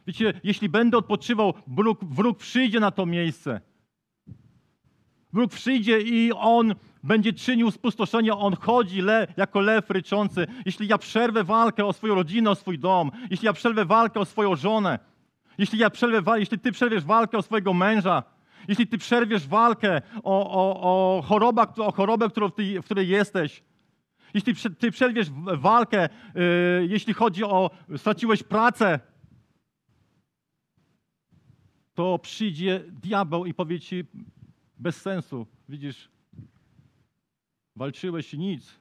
Wiecie, 0.06 0.40
jeśli 0.44 0.68
będę 0.68 0.98
odpoczywał, 0.98 1.54
wróg, 1.66 2.04
wróg 2.04 2.38
przyjdzie 2.38 2.80
na 2.80 2.90
to 2.90 3.06
miejsce. 3.06 3.60
Wróg 5.32 5.50
przyjdzie 5.50 6.00
i 6.00 6.32
on 6.32 6.74
będzie 7.02 7.32
czynił 7.32 7.70
spustoszenie, 7.70 8.34
on 8.34 8.56
chodzi 8.56 9.02
le, 9.02 9.26
jako 9.36 9.60
lew 9.60 9.90
ryczący. 9.90 10.46
Jeśli 10.66 10.88
ja 10.88 10.98
przerwę 10.98 11.44
walkę 11.44 11.84
o 11.84 11.92
swoją 11.92 12.14
rodzinę, 12.14 12.50
o 12.50 12.54
swój 12.54 12.78
dom, 12.78 13.10
jeśli 13.30 13.46
ja 13.46 13.52
przerwę 13.52 13.84
walkę 13.84 14.20
o 14.20 14.24
swoją 14.24 14.56
żonę, 14.56 14.98
jeśli, 15.58 15.78
ja 15.78 15.90
przerwę, 15.90 16.40
jeśli 16.40 16.58
ty 16.58 16.72
przerwiesz 16.72 17.04
walkę 17.04 17.38
o 17.38 17.42
swojego 17.42 17.74
męża, 17.74 18.22
jeśli 18.68 18.86
ty 18.86 18.98
przerwiesz 18.98 19.46
walkę 19.46 20.02
o, 20.22 20.50
o, 20.50 20.80
o, 20.80 21.22
choroba, 21.22 21.74
o 21.76 21.92
chorobę, 21.92 22.28
którą 22.28 22.50
ty, 22.50 22.80
w 22.80 22.84
której 22.84 23.08
jesteś, 23.08 23.62
jeśli 24.34 24.54
ty 24.78 24.90
przerwiesz 24.90 25.30
walkę, 25.58 26.08
yy, 26.34 26.42
jeśli 26.86 27.14
chodzi 27.14 27.44
o 27.44 27.70
straciłeś 27.96 28.42
pracę, 28.42 29.00
to 31.94 32.18
przyjdzie 32.18 32.84
diabeł 32.88 33.46
i 33.46 33.54
powie 33.54 33.80
ci 33.80 34.04
bez 34.78 35.00
sensu, 35.00 35.46
widzisz, 35.68 36.10
walczyłeś 37.76 38.34
i 38.34 38.38
nic. 38.38 38.80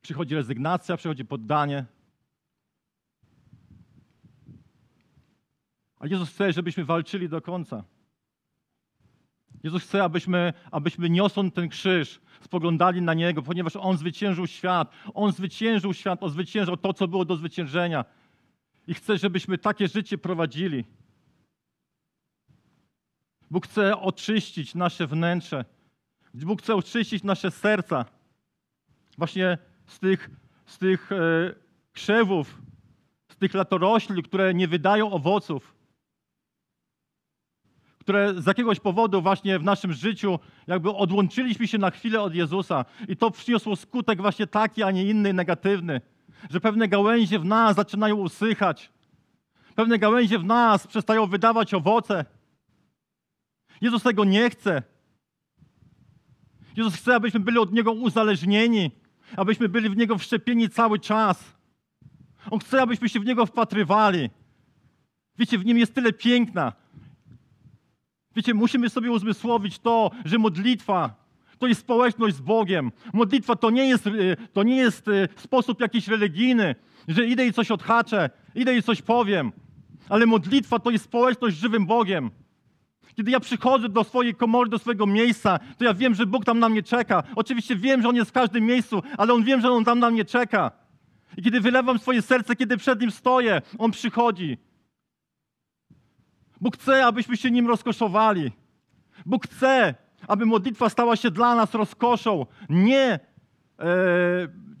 Przychodzi 0.00 0.34
rezygnacja, 0.34 0.96
przychodzi 0.96 1.24
poddanie. 1.24 1.86
A 5.98 6.06
Jezus 6.06 6.30
chce, 6.30 6.52
żebyśmy 6.52 6.84
walczyli 6.84 7.28
do 7.28 7.42
końca. 7.42 7.84
Jezus 9.62 9.82
chce, 9.82 10.04
abyśmy, 10.04 10.52
abyśmy 10.70 11.10
niosąc 11.10 11.54
ten 11.54 11.68
krzyż, 11.68 12.20
spoglądali 12.40 13.02
na 13.02 13.14
Niego, 13.14 13.42
ponieważ 13.42 13.76
On 13.76 13.96
zwyciężył 13.96 14.46
świat. 14.46 14.92
On 15.14 15.32
zwyciężył 15.32 15.94
świat, 15.94 16.22
On 16.22 16.30
zwyciężył 16.30 16.76
to, 16.76 16.92
co 16.92 17.08
było 17.08 17.24
do 17.24 17.36
zwyciężenia. 17.36 18.04
I 18.86 18.94
chce, 18.94 19.18
żebyśmy 19.18 19.58
takie 19.58 19.88
życie 19.88 20.18
prowadzili. 20.18 20.84
Bóg 23.50 23.66
chce 23.66 24.00
oczyścić 24.00 24.74
nasze 24.74 25.06
wnętrze. 25.06 25.64
Bóg 26.34 26.62
chce 26.62 26.74
oczyścić 26.74 27.22
nasze 27.22 27.50
serca. 27.50 28.04
Właśnie 29.18 29.58
z 29.86 29.98
tych, 29.98 30.30
z 30.66 30.78
tych 30.78 31.12
e, 31.12 31.16
krzewów, 31.92 32.62
z 33.28 33.36
tych 33.36 33.54
latorośli, 33.54 34.22
które 34.22 34.54
nie 34.54 34.68
wydają 34.68 35.10
owoców 35.10 35.71
które 38.02 38.42
z 38.42 38.46
jakiegoś 38.46 38.80
powodu 38.80 39.22
właśnie 39.22 39.58
w 39.58 39.64
naszym 39.64 39.92
życiu 39.92 40.38
jakby 40.66 40.90
odłączyliśmy 40.90 41.66
się 41.66 41.78
na 41.78 41.90
chwilę 41.90 42.20
od 42.20 42.34
Jezusa 42.34 42.84
i 43.08 43.16
to 43.16 43.30
przyniosło 43.30 43.76
skutek 43.76 44.20
właśnie 44.20 44.46
taki, 44.46 44.82
a 44.82 44.90
nie 44.90 45.04
inny, 45.04 45.32
negatywny, 45.32 46.00
że 46.50 46.60
pewne 46.60 46.88
gałęzie 46.88 47.38
w 47.38 47.44
nas 47.44 47.76
zaczynają 47.76 48.16
usychać, 48.16 48.92
pewne 49.74 49.98
gałęzie 49.98 50.38
w 50.38 50.44
nas 50.44 50.86
przestają 50.86 51.26
wydawać 51.26 51.74
owoce. 51.74 52.24
Jezus 53.80 54.02
tego 54.02 54.24
nie 54.24 54.50
chce. 54.50 54.82
Jezus 56.76 56.94
chce, 56.94 57.14
abyśmy 57.14 57.40
byli 57.40 57.58
od 57.58 57.72
Niego 57.72 57.92
uzależnieni, 57.92 58.90
abyśmy 59.36 59.68
byli 59.68 59.88
w 59.88 59.96
Niego 59.96 60.18
wszczepieni 60.18 60.68
cały 60.68 60.98
czas. 60.98 61.56
On 62.50 62.58
chce, 62.58 62.82
abyśmy 62.82 63.08
się 63.08 63.20
w 63.20 63.24
Niego 63.24 63.46
wpatrywali. 63.46 64.30
Wiecie, 65.38 65.58
w 65.58 65.64
Nim 65.64 65.78
jest 65.78 65.94
tyle 65.94 66.12
piękna, 66.12 66.72
Wiecie, 68.36 68.54
musimy 68.54 68.90
sobie 68.90 69.10
uzmysłowić 69.10 69.78
to, 69.78 70.10
że 70.24 70.38
modlitwa 70.38 71.22
to 71.58 71.66
jest 71.66 71.80
społeczność 71.80 72.36
z 72.36 72.40
Bogiem. 72.40 72.92
Modlitwa 73.12 73.56
to 73.56 73.70
nie 73.70 73.88
jest, 73.88 74.06
y, 74.06 74.36
to 74.52 74.62
nie 74.62 74.76
jest 74.76 75.08
y, 75.08 75.28
sposób 75.36 75.80
jakiś 75.80 76.08
religijny, 76.08 76.74
że 77.08 77.26
idę 77.26 77.46
i 77.46 77.52
coś 77.52 77.70
odhaczę, 77.70 78.30
idę 78.54 78.76
i 78.76 78.82
coś 78.82 79.02
powiem. 79.02 79.52
Ale 80.08 80.26
modlitwa 80.26 80.78
to 80.78 80.90
jest 80.90 81.04
społeczność 81.04 81.56
z 81.56 81.60
żywym 81.60 81.86
Bogiem. 81.86 82.30
Kiedy 83.16 83.30
ja 83.30 83.40
przychodzę 83.40 83.88
do 83.88 84.04
swojej 84.04 84.34
komory, 84.34 84.70
do 84.70 84.78
swojego 84.78 85.06
miejsca, 85.06 85.58
to 85.78 85.84
ja 85.84 85.94
wiem, 85.94 86.14
że 86.14 86.26
Bóg 86.26 86.44
tam 86.44 86.58
na 86.58 86.68
mnie 86.68 86.82
czeka. 86.82 87.22
Oczywiście 87.36 87.76
wiem, 87.76 88.02
że 88.02 88.08
On 88.08 88.16
jest 88.16 88.30
w 88.30 88.34
każdym 88.34 88.66
miejscu, 88.66 89.02
ale 89.18 89.32
On 89.34 89.44
wiem, 89.44 89.60
że 89.60 89.70
On 89.70 89.84
tam 89.84 89.98
na 89.98 90.10
mnie 90.10 90.24
czeka. 90.24 90.70
I 91.36 91.42
kiedy 91.42 91.60
wylewam 91.60 91.98
swoje 91.98 92.22
serce, 92.22 92.56
kiedy 92.56 92.76
przed 92.76 93.00
Nim 93.00 93.10
stoję, 93.10 93.62
On 93.78 93.90
przychodzi. 93.90 94.58
Bóg 96.62 96.76
chce, 96.76 97.06
abyśmy 97.06 97.36
się 97.36 97.50
nim 97.50 97.66
rozkoszowali. 97.68 98.52
Bóg 99.26 99.46
chce, 99.46 99.94
aby 100.28 100.46
modlitwa 100.46 100.88
stała 100.88 101.16
się 101.16 101.30
dla 101.30 101.54
nas 101.54 101.74
rozkoszą, 101.74 102.46
nie 102.68 103.06
e, 103.08 103.20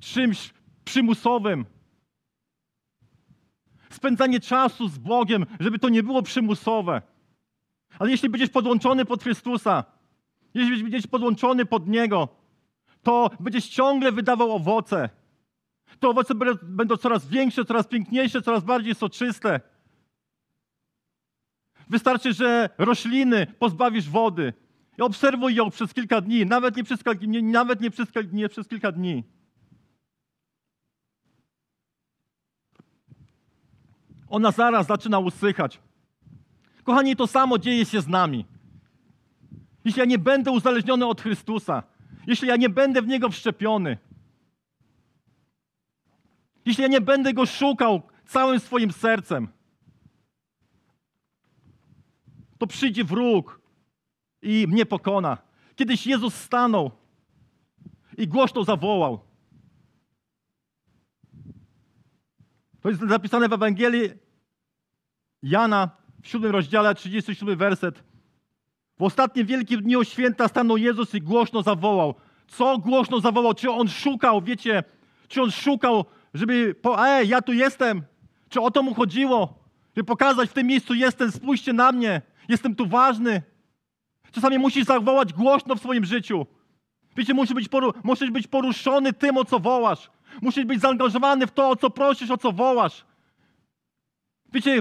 czymś 0.00 0.54
przymusowym. 0.84 1.64
Spędzanie 3.90 4.40
czasu 4.40 4.88
z 4.88 4.98
Bogiem, 4.98 5.46
żeby 5.60 5.78
to 5.78 5.88
nie 5.88 6.02
było 6.02 6.22
przymusowe. 6.22 7.02
Ale 7.98 8.10
jeśli 8.10 8.28
będziesz 8.28 8.50
podłączony 8.50 9.04
pod 9.04 9.22
Chrystusa, 9.22 9.84
jeśli 10.54 10.82
będziesz 10.82 11.06
podłączony 11.06 11.66
pod 11.66 11.88
Niego, 11.88 12.28
to 13.02 13.30
będziesz 13.40 13.68
ciągle 13.68 14.12
wydawał 14.12 14.52
owoce. 14.52 15.08
Te 16.00 16.08
owoce 16.08 16.34
będą 16.62 16.96
coraz 16.96 17.28
większe, 17.28 17.64
coraz 17.64 17.86
piękniejsze, 17.86 18.42
coraz 18.42 18.64
bardziej 18.64 18.94
soczyste. 18.94 19.71
Wystarczy, 21.92 22.32
że 22.32 22.70
rośliny 22.78 23.46
pozbawisz 23.46 24.08
wody. 24.08 24.52
I 24.98 25.02
obserwuj 25.02 25.54
ją 25.54 25.70
przez 25.70 25.94
kilka 25.94 26.20
dni, 26.20 26.46
nawet 26.46 26.76
nie 26.76 26.84
przez, 26.84 27.00
nie, 27.20 27.42
nawet 27.42 27.80
nie 27.80 27.90
przez, 27.90 28.08
nie 28.32 28.48
przez 28.48 28.68
kilka 28.68 28.92
dni. 28.92 29.24
Ona 34.28 34.50
zaraz 34.50 34.86
zaczyna 34.86 35.18
usychać. 35.18 35.80
Kochani, 36.84 37.16
to 37.16 37.26
samo 37.26 37.58
dzieje 37.58 37.84
się 37.84 38.00
z 38.00 38.08
nami. 38.08 38.44
Jeśli 39.84 40.00
ja 40.00 40.06
nie 40.06 40.18
będę 40.18 40.50
uzależniony 40.50 41.06
od 41.06 41.20
Chrystusa, 41.20 41.82
jeśli 42.26 42.48
ja 42.48 42.56
nie 42.56 42.68
będę 42.68 43.02
w 43.02 43.06
Niego 43.06 43.28
wszczepiony, 43.28 43.98
jeśli 46.64 46.82
ja 46.82 46.88
nie 46.88 47.00
będę 47.00 47.32
Go 47.32 47.46
szukał 47.46 48.02
całym 48.26 48.60
swoim 48.60 48.92
sercem, 48.92 49.48
to 52.62 52.66
przyjdzie 52.66 53.04
wróg 53.04 53.60
i 54.42 54.66
mnie 54.68 54.86
pokona. 54.86 55.38
Kiedyś 55.76 56.06
Jezus 56.06 56.34
stanął 56.34 56.90
i 58.18 58.28
głośno 58.28 58.64
zawołał. 58.64 59.20
To 62.80 62.88
jest 62.88 63.00
zapisane 63.08 63.48
w 63.48 63.52
Ewangelii 63.52 64.10
Jana 65.42 65.90
w 66.22 66.28
siódmym 66.28 66.52
rozdziale, 66.52 66.94
37 66.94 67.56
werset. 67.56 68.04
W 68.98 69.02
ostatnim 69.02 69.46
wielkim 69.46 69.82
dniu 69.82 70.04
święta 70.04 70.48
stanął 70.48 70.76
Jezus 70.76 71.14
i 71.14 71.20
głośno 71.20 71.62
zawołał. 71.62 72.14
Co 72.48 72.78
głośno 72.78 73.20
zawołał? 73.20 73.54
Czy 73.54 73.70
on 73.70 73.88
szukał, 73.88 74.42
wiecie, 74.42 74.84
czy 75.28 75.42
on 75.42 75.50
szukał 75.50 76.04
żeby, 76.34 76.74
po, 76.74 77.08
ej, 77.08 77.28
ja 77.28 77.42
tu 77.42 77.52
jestem. 77.52 78.02
Czy 78.48 78.60
o 78.60 78.70
to 78.70 78.82
mu 78.82 78.94
chodziło? 78.94 79.62
Żeby 79.96 80.06
pokazać, 80.06 80.50
w 80.50 80.52
tym 80.52 80.66
miejscu 80.66 80.94
jestem, 80.94 81.32
spójrzcie 81.32 81.72
na 81.72 81.92
mnie, 81.92 82.22
jestem 82.48 82.74
tu 82.74 82.86
ważny. 82.86 83.42
Czasami 84.32 84.58
musisz 84.58 84.84
zawołać 84.84 85.32
głośno 85.32 85.74
w 85.74 85.78
swoim 85.80 86.04
życiu. 86.04 86.46
Wiecie, 87.16 87.34
musisz 87.34 87.54
być, 87.54 87.68
poru- 87.68 87.94
musisz 88.04 88.30
być 88.30 88.46
poruszony 88.46 89.12
tym, 89.12 89.36
o 89.36 89.44
co 89.44 89.58
wołasz. 89.60 90.10
Musisz 90.42 90.64
być 90.64 90.80
zaangażowany 90.80 91.46
w 91.46 91.50
to, 91.50 91.68
o 91.68 91.76
co 91.76 91.90
prosisz, 91.90 92.30
o 92.30 92.38
co 92.38 92.52
wołasz. 92.52 93.04
Wiecie, 94.52 94.80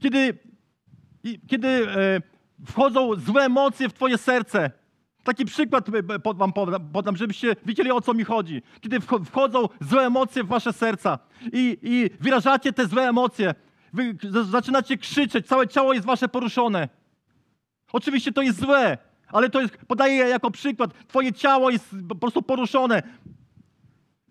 kiedy, 0.00 0.38
kiedy 1.48 1.68
e, 1.68 2.20
wchodzą 2.66 3.14
złe 3.16 3.44
emocje 3.44 3.88
w 3.88 3.92
twoje 3.92 4.18
serce, 4.18 4.70
taki 5.24 5.44
przykład 5.44 5.86
wam 6.36 6.52
podam, 6.92 7.16
żebyście 7.16 7.56
wiedzieli, 7.66 7.90
o 7.90 8.00
co 8.00 8.14
mi 8.14 8.24
chodzi. 8.24 8.62
Kiedy 8.80 9.00
wcho- 9.00 9.24
wchodzą 9.24 9.68
złe 9.80 10.06
emocje 10.06 10.44
w 10.44 10.48
wasze 10.48 10.72
serca 10.72 11.18
i, 11.52 11.78
i 11.82 12.10
wyrażacie 12.20 12.72
te 12.72 12.86
złe 12.86 13.08
emocje, 13.08 13.54
wy 13.92 14.16
zaczynacie 14.50 14.98
krzyczeć, 14.98 15.46
całe 15.46 15.68
ciało 15.68 15.92
jest 15.92 16.06
wasze 16.06 16.28
poruszone. 16.28 16.88
Oczywiście 17.92 18.32
to 18.32 18.42
jest 18.42 18.60
złe, 18.60 18.98
ale 19.28 19.50
to 19.50 19.60
jest, 19.60 19.76
podaję 19.76 20.14
jako 20.14 20.50
przykład, 20.50 20.90
twoje 21.08 21.32
ciało 21.32 21.70
jest 21.70 21.96
po 22.08 22.14
prostu 22.14 22.42
poruszone. 22.42 23.02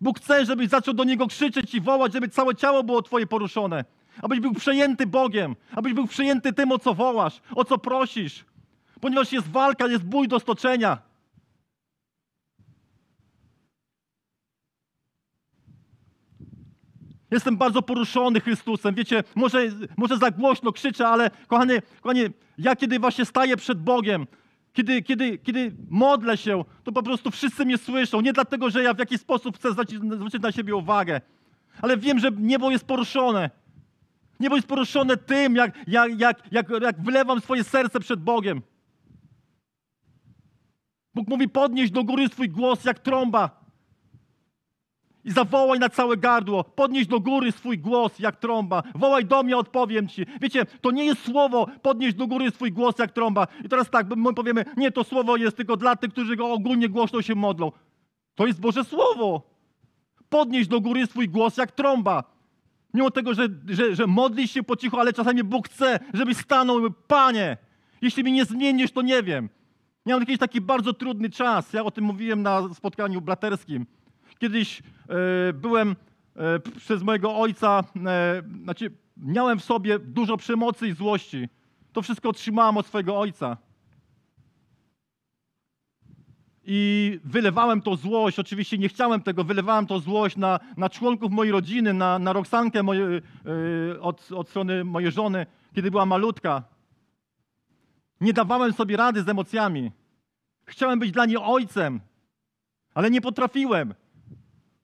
Bóg 0.01 0.19
chce, 0.19 0.45
żebyś 0.45 0.69
zaczął 0.69 0.93
do 0.93 1.03
Niego 1.03 1.27
krzyczeć 1.27 1.75
i 1.75 1.81
wołać, 1.81 2.13
żeby 2.13 2.29
całe 2.29 2.55
ciało 2.55 2.83
było 2.83 3.01
twoje 3.01 3.27
poruszone. 3.27 3.85
Abyś 4.21 4.39
był 4.39 4.53
przejęty 4.53 5.07
Bogiem, 5.07 5.55
abyś 5.75 5.93
był 5.93 6.07
przejęty 6.07 6.53
tym, 6.53 6.71
o 6.71 6.79
co 6.79 6.93
wołasz, 6.93 7.41
o 7.55 7.65
co 7.65 7.77
prosisz. 7.77 8.45
Ponieważ 9.01 9.31
jest 9.31 9.47
walka, 9.47 9.87
jest 9.87 10.03
bój 10.03 10.27
do 10.27 10.39
stoczenia. 10.39 10.97
Jestem 17.31 17.57
bardzo 17.57 17.81
poruszony 17.81 18.41
Chrystusem. 18.41 18.95
Wiecie, 18.95 19.23
może, 19.35 19.59
może 19.97 20.17
za 20.17 20.31
głośno 20.31 20.71
krzyczę, 20.71 21.07
ale 21.07 21.31
kochany, 21.47 21.81
kochani, 22.01 22.21
ja 22.57 22.75
kiedy 22.75 22.99
właśnie 22.99 23.25
staję 23.25 23.57
przed 23.57 23.81
Bogiem, 23.83 24.27
kiedy, 24.73 25.01
kiedy, 25.01 25.37
kiedy 25.37 25.75
modlę 25.89 26.37
się, 26.37 26.65
to 26.83 26.91
po 26.91 27.03
prostu 27.03 27.31
wszyscy 27.31 27.65
mnie 27.65 27.77
słyszą. 27.77 28.21
Nie 28.21 28.33
dlatego, 28.33 28.69
że 28.69 28.83
ja 28.83 28.93
w 28.93 28.99
jakiś 28.99 29.21
sposób 29.21 29.57
chcę 29.57 29.71
zwrócić 29.71 29.99
zwrócić 29.99 30.41
na 30.41 30.51
siebie 30.51 30.75
uwagę, 30.75 31.21
ale 31.81 31.97
wiem, 31.97 32.19
że 32.19 32.31
niebo 32.37 32.71
jest 32.71 32.85
poruszone. 32.85 33.49
Niebo 34.39 34.55
jest 34.55 34.67
poruszone 34.67 35.17
tym, 35.17 35.55
jak, 35.55 35.77
jak, 35.87 36.19
jak, 36.19 36.51
jak, 36.51 36.69
jak 36.81 37.03
wylewam 37.03 37.41
swoje 37.41 37.63
serce 37.63 37.99
przed 37.99 38.23
Bogiem. 38.23 38.61
Bóg 41.13 41.27
mówi, 41.27 41.49
podnieś 41.49 41.91
do 41.91 42.03
góry 42.03 42.27
swój 42.27 42.49
głos 42.49 42.85
jak 42.85 42.99
trąba 42.99 43.60
i 45.23 45.31
zawołaj 45.31 45.79
na 45.79 45.89
całe 45.89 46.17
gardło. 46.17 46.63
Podnieś 46.63 47.07
do 47.07 47.19
góry 47.19 47.51
swój 47.51 47.77
głos 47.77 48.19
jak 48.19 48.35
trąba. 48.35 48.83
Wołaj 48.95 49.25
do 49.25 49.43
mnie, 49.43 49.57
odpowiem 49.57 50.07
ci. 50.07 50.25
Wiecie, 50.41 50.65
to 50.81 50.91
nie 50.91 51.05
jest 51.05 51.25
słowo 51.25 51.67
podnieś 51.81 52.13
do 52.13 52.27
góry 52.27 52.51
swój 52.51 52.71
głos 52.71 52.99
jak 52.99 53.11
trąba. 53.11 53.47
I 53.65 53.69
teraz 53.69 53.89
tak, 53.89 54.15
my 54.15 54.33
powiemy, 54.33 54.65
nie, 54.77 54.91
to 54.91 55.03
słowo 55.03 55.37
jest 55.37 55.57
tylko 55.57 55.77
dla 55.77 55.95
tych, 55.95 56.11
którzy 56.11 56.35
go 56.35 56.51
ogólnie 56.51 56.89
głośno 56.89 57.21
się 57.21 57.35
modlą. 57.35 57.71
To 58.35 58.47
jest 58.47 58.59
Boże 58.59 58.83
Słowo. 58.83 59.41
Podnieś 60.29 60.67
do 60.67 60.81
góry 60.81 61.07
swój 61.07 61.29
głos 61.29 61.57
jak 61.57 61.71
trąba. 61.71 62.23
Mimo 62.93 63.11
tego, 63.11 63.33
że, 63.33 63.47
że, 63.67 63.95
że 63.95 64.07
modlisz 64.07 64.51
się 64.51 64.63
po 64.63 64.75
cichu, 64.75 64.99
ale 64.99 65.13
czasami 65.13 65.43
Bóg 65.43 65.69
chce, 65.69 65.99
żebyś 66.13 66.37
stanął 66.37 66.91
Panie, 67.07 67.57
jeśli 68.01 68.23
mnie 68.23 68.31
nie 68.31 68.45
zmienisz, 68.45 68.91
to 68.91 69.01
nie 69.01 69.23
wiem. 69.23 69.49
Miałem 70.05 70.21
jakiś 70.21 70.37
taki 70.37 70.61
bardzo 70.61 70.93
trudny 70.93 71.29
czas. 71.29 71.73
Ja 71.73 71.83
o 71.83 71.91
tym 71.91 72.03
mówiłem 72.03 72.41
na 72.41 72.73
spotkaniu 72.73 73.21
braterskim. 73.21 73.85
Kiedyś 74.41 74.79
e, 74.79 74.83
byłem 75.53 75.95
e, 76.35 76.59
przez 76.59 77.03
mojego 77.03 77.37
ojca, 77.37 77.83
e, 78.05 78.43
znaczy 78.63 78.91
miałem 79.17 79.59
w 79.59 79.63
sobie 79.63 79.99
dużo 79.99 80.37
przemocy 80.37 80.87
i 80.87 80.93
złości. 80.93 81.49
To 81.93 82.01
wszystko 82.01 82.29
otrzymałem 82.29 82.77
od 82.77 82.85
swojego 82.85 83.19
ojca. 83.19 83.57
I 86.63 87.19
wylewałem 87.23 87.81
tą 87.81 87.95
złość, 87.95 88.39
oczywiście 88.39 88.77
nie 88.77 88.89
chciałem 88.89 89.21
tego, 89.21 89.43
wylewałem 89.43 89.87
tą 89.87 89.99
złość 89.99 90.37
na, 90.37 90.59
na 90.77 90.89
członków 90.89 91.31
mojej 91.31 91.51
rodziny, 91.51 91.93
na, 91.93 92.19
na 92.19 92.33
Roxankę 92.33 92.83
moje, 92.83 93.05
e, 93.05 94.01
od, 94.01 94.31
od 94.31 94.49
strony 94.49 94.83
mojej 94.83 95.11
żony, 95.11 95.45
kiedy 95.75 95.91
była 95.91 96.05
malutka. 96.05 96.63
Nie 98.21 98.33
dawałem 98.33 98.73
sobie 98.73 98.97
rady 98.97 99.23
z 99.23 99.29
emocjami. 99.29 99.91
Chciałem 100.65 100.99
być 100.99 101.11
dla 101.11 101.25
niej 101.25 101.37
ojcem, 101.37 101.99
ale 102.93 103.11
nie 103.11 103.21
potrafiłem. 103.21 103.93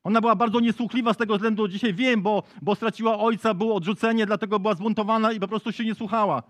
Ona 0.07 0.21
była 0.21 0.35
bardzo 0.35 0.59
niesłuchliwa 0.59 1.13
z 1.13 1.17
tego 1.17 1.33
względu, 1.33 1.67
dzisiaj 1.67 1.93
wiem, 1.93 2.21
bo, 2.21 2.43
bo 2.61 2.75
straciła 2.75 3.19
ojca, 3.19 3.53
było 3.53 3.75
odrzucenie, 3.75 4.25
dlatego 4.25 4.59
była 4.59 4.73
zbuntowana 4.73 5.31
i 5.31 5.39
po 5.39 5.47
prostu 5.47 5.71
się 5.71 5.85
nie 5.85 5.95
słuchała. 5.95 6.43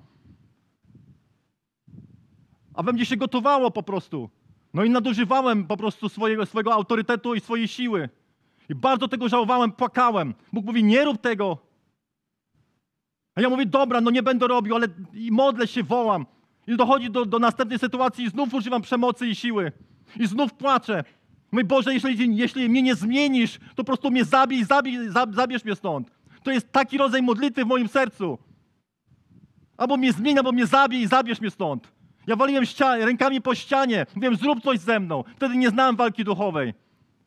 A 2.74 2.84
we 2.84 2.94
mnie 2.94 3.06
się 3.06 3.18
gotowało 3.18 3.72
po 3.72 3.84
prostu. 3.84 4.30
No 4.74 4.84
i 4.84 4.90
nadużywałem 4.90 5.68
po 5.68 5.78
prostu 5.78 6.10
swojego, 6.10 6.46
swojego 6.46 6.74
autorytetu 6.74 7.36
i 7.36 7.40
swojej 7.40 7.68
siły. 7.68 8.10
I 8.70 8.76
bardzo 8.76 9.08
tego 9.08 9.30
żałowałem, 9.30 9.72
płakałem. 9.72 10.34
Bóg 10.54 10.66
mówi, 10.66 10.84
nie 10.84 11.06
rób 11.06 11.22
tego. 11.22 11.58
A 13.36 13.42
ja 13.42 13.50
mówię, 13.50 13.66
dobra, 13.66 14.02
no 14.02 14.12
nie 14.12 14.24
będę 14.24 14.48
robił, 14.48 14.76
ale 14.76 14.88
i 15.14 15.32
modlę 15.32 15.68
się, 15.68 15.84
wołam. 15.84 16.26
I 16.68 16.78
dochodzi 16.78 17.12
do, 17.12 17.26
do 17.26 17.40
następnej 17.40 17.80
sytuacji 17.80 18.26
i 18.26 18.30
znów 18.30 18.54
używam 18.54 18.82
przemocy 18.82 19.28
i 19.28 19.36
siły. 19.36 19.72
I 20.20 20.28
znów 20.28 20.54
płaczę. 20.54 21.04
Mój 21.52 21.64
Boże, 21.64 21.94
jeśli, 21.94 22.38
jeśli 22.38 22.70
mnie 22.70 22.82
nie 22.82 22.96
zmienisz, 22.96 23.60
to 23.60 23.76
po 23.76 23.84
prostu 23.84 24.12
mnie 24.12 24.26
zabij, 24.26 24.64
zabij, 24.64 25.10
zab, 25.10 25.34
zabierz 25.36 25.66
mnie 25.66 25.76
stąd. 25.76 26.12
To 26.44 26.52
jest 26.52 26.72
taki 26.72 26.98
rodzaj 26.98 27.22
modlitwy 27.22 27.66
w 27.66 27.68
moim 27.68 27.88
sercu. 27.88 28.38
Albo 29.78 29.98
mnie 29.98 30.14
zmieni, 30.14 30.38
albo 30.38 30.52
mnie 30.52 30.66
zabij 30.66 31.08
zabierz 31.08 31.42
mnie 31.42 31.52
stąd. 31.52 31.92
Ja 32.28 32.36
waliłem 32.36 32.64
rękami 33.00 33.42
po 33.42 33.56
ścianie. 33.56 34.06
Mówiłem, 34.16 34.36
zrób 34.36 34.64
coś 34.64 34.80
ze 34.80 35.00
mną. 35.00 35.24
Wtedy 35.36 35.58
nie 35.58 35.70
znałem 35.70 35.96
walki 35.96 36.24
duchowej. 36.24 36.74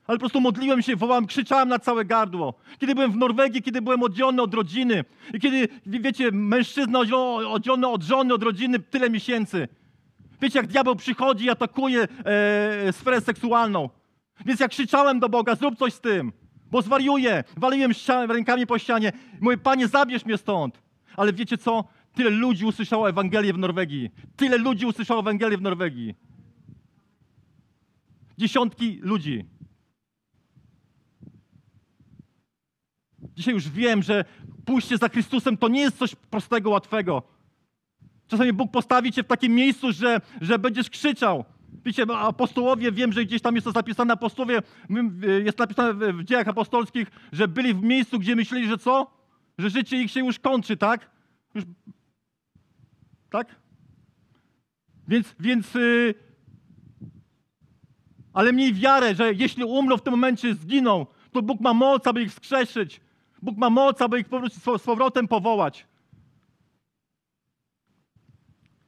Ale 0.07 0.19
po 0.19 0.21
prostu 0.21 0.41
modliłem 0.41 0.83
się, 0.83 0.97
wołałem, 0.97 1.27
krzyczałem 1.27 1.69
na 1.69 1.79
całe 1.79 2.05
gardło. 2.05 2.55
Kiedy 2.79 2.95
byłem 2.95 3.13
w 3.13 3.17
Norwegii, 3.17 3.63
kiedy 3.63 3.83
byłem 3.83 4.03
oddzielony 4.03 4.43
od 4.43 4.55
rodziny 4.55 5.05
i 5.35 5.41
kiedy, 5.41 5.69
wie- 5.87 6.01
wiecie, 6.01 6.31
mężczyzna 6.33 6.99
oddzielony 7.49 7.87
od 7.89 8.03
żony, 8.03 8.35
od 8.35 8.43
rodziny 8.43 8.79
tyle 8.79 9.11
miesięcy. 9.11 9.69
Wiecie, 10.41 10.59
jak 10.59 10.67
diabeł 10.67 10.97
przychodzi 10.97 11.45
i 11.45 11.51
atakuje 11.51 12.09
e, 12.25 12.93
sferę 12.93 13.21
seksualną. 13.21 13.89
Więc 14.47 14.61
ja 14.61 14.69
krzyczałem 14.69 15.21
do 15.21 15.29
Boga, 15.29 15.55
zrób 15.55 15.79
coś 15.79 15.95
z 15.95 16.01
tym, 16.01 16.33
bo 16.71 16.83
zwariuję. 16.83 17.45
Waliłem 17.57 17.93
rękami 18.29 18.67
po 18.67 18.79
ścianie. 18.79 19.13
Mówię, 19.41 19.59
Panie, 19.59 19.89
zabierz 19.89 20.25
mnie 20.25 20.39
stąd. 20.39 20.83
Ale 21.17 21.33
wiecie 21.33 21.59
co? 21.59 21.85
Tyle 22.15 22.31
ludzi 22.31 22.65
usłyszało 22.65 23.09
Ewangelię 23.09 23.53
w 23.53 23.59
Norwegii. 23.59 24.11
Tyle 24.37 24.59
ludzi 24.59 24.87
usłyszało 24.87 25.21
Ewangelię 25.21 25.59
w 25.59 25.63
Norwegii. 25.63 26.15
Dziesiątki 28.39 28.99
ludzi. 29.03 29.45
Dzisiaj 33.37 33.55
już 33.55 33.69
wiem, 33.69 34.03
że 34.03 34.25
pójście 34.65 34.99
za 34.99 35.09
Chrystusem 35.09 35.57
to 35.57 35.69
nie 35.69 35.81
jest 35.81 35.99
coś 35.99 36.15
prostego, 36.15 36.71
łatwego. 36.71 37.23
Czasami 38.29 38.53
Bóg 38.53 38.71
postawi 38.71 39.13
cię 39.13 39.23
w 39.23 39.27
takim 39.27 39.55
miejscu, 39.55 39.93
że, 39.93 40.21
że 40.41 40.59
będziesz 40.59 40.91
krzyczał. 40.91 41.45
Wiecie, 41.85 42.03
apostołowie, 42.17 42.93
wiem, 42.93 43.13
że 43.13 43.25
gdzieś 43.25 43.43
tam 43.43 43.55
jest 43.55 43.65
to 43.65 43.73
zapisane, 43.73 44.15
apostołowie, 44.15 44.63
jest 45.45 45.59
napisane 45.59 45.95
w- 45.95 46.25
dziejach 46.25 46.49
apostolskich, 46.49 47.09
że 47.33 47.49
byli 47.49 47.75
w 47.75 47.83
miejscu, 47.83 48.19
gdzie 48.19 48.37
myśleli, 48.37 48.69
że 48.69 48.79
co? 48.79 49.11
Że 49.59 49.71
życie 49.71 50.03
ich 50.03 50.11
się 50.11 50.21
już 50.21 50.39
kończy, 50.39 50.77
tak? 50.77 51.11
Już... 51.55 51.65
Tak? 53.31 53.57
Więc, 55.09 55.35
więc 55.41 55.75
yy... 55.75 56.15
ale 58.33 58.53
miej 58.53 58.75
wiarę, 58.75 59.15
że 59.15 59.33
jeśli 59.33 59.65
umrą 59.65 59.97
w 59.97 60.03
tym 60.03 60.11
momencie, 60.11 60.55
zginą, 60.55 61.07
to 61.33 61.43
Bóg 61.43 61.61
ma 61.61 61.75
moc, 61.75 62.07
aby 62.07 62.23
ich 62.23 62.31
wskrzeszyć. 62.31 63.01
Bóg 63.43 63.57
ma 63.59 63.71
moc, 63.71 64.03
aby 64.03 64.21
ich 64.21 64.27
z 64.79 64.83
powrotem 64.83 65.29
powołać. 65.29 65.87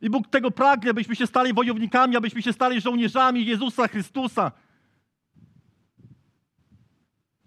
I 0.03 0.11
Bóg 0.11 0.29
tego 0.29 0.51
pragnie, 0.51 0.91
abyśmy 0.91 1.17
się 1.17 1.27
stali 1.27 1.55
wojownikami, 1.55 2.17
abyśmy 2.17 2.43
się 2.43 2.53
stali 2.53 2.81
żołnierzami 2.81 3.47
Jezusa 3.47 3.88
Chrystusa. 3.88 4.53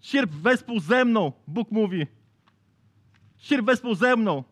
Sierp 0.00 0.30
wespół 0.30 0.80
ze 0.80 1.04
mną, 1.04 1.32
Bóg 1.46 1.70
mówi. 1.70 2.06
Sierp 3.38 3.66
wespół 3.66 3.94
ze 3.94 4.16
mną. 4.16 4.44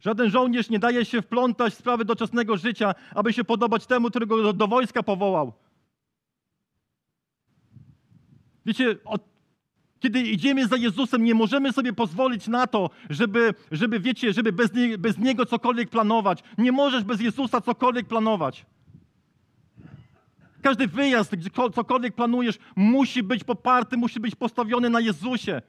Żaden 0.00 0.30
żołnierz 0.30 0.70
nie 0.70 0.78
daje 0.78 1.04
się 1.04 1.22
wplątać 1.22 1.74
w 1.74 1.78
sprawy 1.78 2.04
doczesnego 2.04 2.56
życia, 2.56 2.94
aby 3.14 3.32
się 3.32 3.44
podobać 3.44 3.86
temu, 3.86 4.10
którego 4.10 4.52
do, 4.52 4.68
wojska 4.68 5.02
powołał. 5.02 5.52
Wiecie, 8.66 8.96
od, 9.04 9.22
Kiedy 10.00 10.20
idziemy 10.20 10.66
za 10.66 10.76
Jezusem, 10.76 11.24
nie 11.24 11.34
możemy 11.34 11.72
sobie 11.72 11.92
pozwolić 11.92 12.48
na 12.48 12.66
to, 12.66 12.90
żeby, 13.10 13.54
żeby 13.72 14.00
wiecie, 14.00 14.32
żeby 14.32 14.52
bez, 14.52 14.74
nie, 14.74 14.98
bez 14.98 15.18
Niego 15.18 15.46
cokolwiek 15.46 15.90
planować. 15.90 16.42
Nie 16.58 16.72
możesz 16.72 17.04
bez 17.04 17.20
Jezusa 17.20 17.60
cokolwiek 17.60 18.06
planować. 18.06 18.66
Każdy 20.62 20.86
wyjazd, 20.86 21.32
cokolwiek 21.74 22.14
planujesz, 22.14 22.58
musi 22.76 23.22
być 23.22 23.44
poparty, 23.44 23.96
musi 23.96 24.20
być 24.20 24.34
postawiony 24.34 24.90
na 24.90 25.00
Jezusie. 25.00 25.62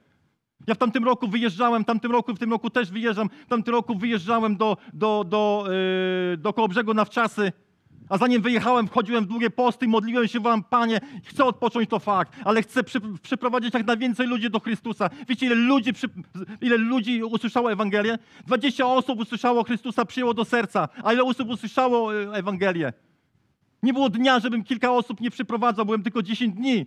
Ja 0.67 0.75
w 0.75 0.77
tamtym 0.77 1.05
roku 1.05 1.27
wyjeżdżałem, 1.27 1.83
w 1.83 1.85
tamtym 1.85 2.11
roku, 2.11 2.33
w 2.33 2.39
tym 2.39 2.51
roku 2.51 2.69
też 2.69 2.91
wyjeżdżam, 2.91 3.29
w 3.45 3.49
tamtym 3.49 3.73
roku 3.73 3.95
wyjeżdżałem 3.95 4.57
do, 4.57 4.77
do, 4.93 5.23
do, 5.23 5.65
yy, 6.31 6.37
do 6.37 6.53
Kołobrzegu 6.53 6.93
na 6.93 7.05
wczasy. 7.05 7.51
A 8.09 8.17
zanim 8.17 8.41
wyjechałem, 8.41 8.87
wchodziłem 8.87 9.23
w 9.23 9.27
długie 9.27 9.49
posty 9.49 9.87
modliłem 9.87 10.27
się 10.27 10.39
wam, 10.39 10.63
Panie, 10.63 10.99
chcę 11.23 11.45
odpocząć, 11.45 11.89
to 11.89 11.99
fakt, 11.99 12.33
ale 12.45 12.61
chcę 12.61 12.83
przy, 12.83 13.01
przyprowadzić 13.21 13.73
jak 13.73 13.87
najwięcej 13.87 14.27
ludzi 14.27 14.49
do 14.49 14.59
Chrystusa. 14.59 15.09
Wiecie, 15.27 15.45
ile 15.45 15.55
ludzi, 15.55 15.93
przy, 15.93 16.07
ile 16.61 16.77
ludzi 16.77 17.23
usłyszało 17.23 17.71
Ewangelię? 17.71 18.17
20 18.47 18.85
osób 18.85 19.19
usłyszało 19.19 19.63
Chrystusa, 19.63 20.05
przyjęło 20.05 20.33
do 20.33 20.45
serca. 20.45 20.89
A 21.03 21.13
ile 21.13 21.23
osób 21.23 21.49
usłyszało 21.49 22.15
e, 22.15 22.33
Ewangelię? 22.33 22.93
Nie 23.83 23.93
było 23.93 24.09
dnia, 24.09 24.39
żebym 24.39 24.63
kilka 24.63 24.91
osób 24.91 25.21
nie 25.21 25.31
przyprowadzał, 25.31 25.85
byłem 25.85 26.03
tylko 26.03 26.21
10 26.23 26.55
dni. 26.55 26.85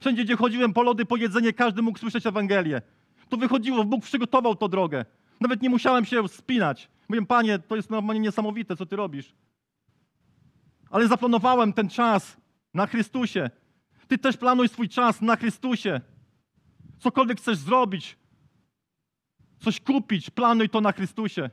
Wszędzie, 0.00 0.24
gdzie 0.24 0.36
chodziłem 0.36 0.72
po 0.72 0.82
lody, 0.82 1.04
po 1.04 1.16
jedzenie, 1.16 1.52
każdy 1.52 1.82
mógł 1.82 1.98
słyszeć 1.98 2.26
Ewangelię. 2.26 2.82
To 3.28 3.36
wychodziło, 3.36 3.84
Bóg 3.84 4.04
przygotował 4.04 4.54
tą 4.54 4.68
drogę. 4.68 5.04
Nawet 5.40 5.62
nie 5.62 5.70
musiałem 5.70 6.04
się 6.04 6.28
spinać. 6.28 6.88
Mówię, 7.08 7.26
Panie, 7.26 7.58
to 7.58 7.76
jest 7.76 7.90
normalnie 7.90 8.20
niesamowite, 8.20 8.76
co 8.76 8.86
Ty 8.86 8.96
robisz 8.96 9.34
ale 10.94 11.08
zaplanowałem 11.08 11.72
ten 11.72 11.88
czas 11.88 12.36
na 12.74 12.86
Chrystusie. 12.86 13.50
Ty 14.08 14.18
też 14.18 14.36
planuj 14.36 14.68
swój 14.68 14.88
czas 14.88 15.20
na 15.20 15.36
Chrystusie. 15.36 16.00
Cokolwiek 16.98 17.38
chcesz 17.38 17.58
zrobić, 17.58 18.16
coś 19.60 19.80
kupić, 19.80 20.30
planuj 20.30 20.68
to 20.68 20.80
na 20.80 20.92
Chrystusie. 20.92 21.50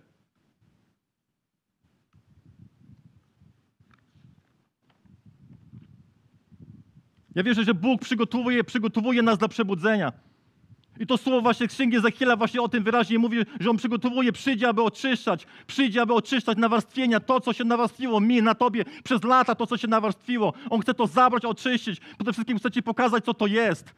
Ja 7.35 7.43
wierzę, 7.43 7.63
że 7.63 7.73
Bóg 7.73 8.01
przygotowuje, 8.01 8.63
przygotowuje 8.63 9.21
nas 9.21 9.37
do 9.37 9.49
przebudzenia. 9.49 10.13
I 11.01 11.07
to 11.07 11.17
słowo 11.17 11.41
właśnie 11.41 11.67
Księgi 11.67 11.97
Ezechiela 11.97 12.35
właśnie 12.35 12.61
o 12.61 12.69
tym 12.69 12.83
wyraźnie 12.83 13.19
mówi, 13.19 13.37
że 13.59 13.69
On 13.69 13.77
przygotowuje, 13.77 14.31
przyjdzie, 14.31 14.69
aby 14.69 14.81
oczyszczać, 14.81 15.47
przyjdzie, 15.67 16.01
aby 16.01 16.13
oczyszczać 16.13 16.57
nawarstwienia, 16.57 17.19
to, 17.19 17.39
co 17.41 17.53
się 17.53 17.63
nawarstwiło 17.63 18.19
mi, 18.19 18.41
na 18.41 18.55
Tobie, 18.55 18.85
przez 19.03 19.23
lata 19.23 19.55
to, 19.55 19.67
co 19.67 19.77
się 19.77 19.87
nawarstwiło. 19.87 20.53
On 20.69 20.81
chce 20.81 20.93
to 20.93 21.07
zabrać, 21.07 21.45
oczyścić, 21.45 21.99
przede 21.99 22.33
wszystkim 22.33 22.57
chce 22.57 22.71
Ci 22.71 22.83
pokazać, 22.83 23.25
co 23.25 23.33
to 23.33 23.47
jest. 23.47 23.93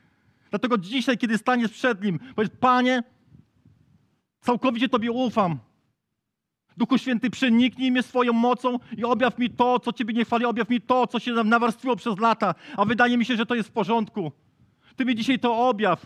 Dlatego 0.49 0.77
dzisiaj, 0.77 1.17
kiedy 1.17 1.37
staniesz 1.37 1.71
przed 1.71 2.03
Nim, 2.03 2.19
powiedz, 2.35 2.51
Panie, 2.59 3.03
całkowicie 4.41 4.89
Tobie 4.89 5.11
ufam. 5.11 5.59
Duchu 6.77 6.97
Święty, 6.97 7.29
przeniknij 7.29 7.91
mnie 7.91 8.03
swoją 8.03 8.33
mocą 8.33 8.79
i 8.97 9.03
objaw 9.03 9.37
mi 9.37 9.49
to, 9.49 9.79
co 9.79 9.93
Ciebie 9.93 10.13
nie 10.13 10.25
chwali, 10.25 10.45
objaw 10.45 10.69
mi 10.69 10.81
to, 10.81 11.07
co 11.07 11.19
się 11.19 11.31
nawarstwiło 11.31 11.95
przez 11.95 12.19
lata, 12.19 12.55
a 12.77 12.85
wydaje 12.85 13.17
mi 13.17 13.25
się, 13.25 13.35
że 13.35 13.45
to 13.45 13.55
jest 13.55 13.69
w 13.69 13.71
porządku. 13.71 14.31
Ty 14.95 15.05
mi 15.05 15.15
dzisiaj 15.15 15.39
to 15.39 15.69
objaw. 15.69 16.05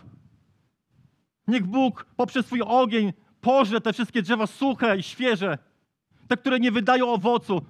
Niech 1.48 1.66
Bóg 1.66 2.06
poprzez 2.16 2.46
swój 2.46 2.62
ogień 2.62 3.12
pożre 3.40 3.80
te 3.80 3.92
wszystkie 3.92 4.22
drzewa 4.22 4.46
suche 4.46 4.98
i 4.98 5.02
świeże, 5.02 5.58
te, 6.28 6.36
które 6.36 6.60
nie 6.60 6.72
wydają 6.72 7.12
owocu. 7.12 7.62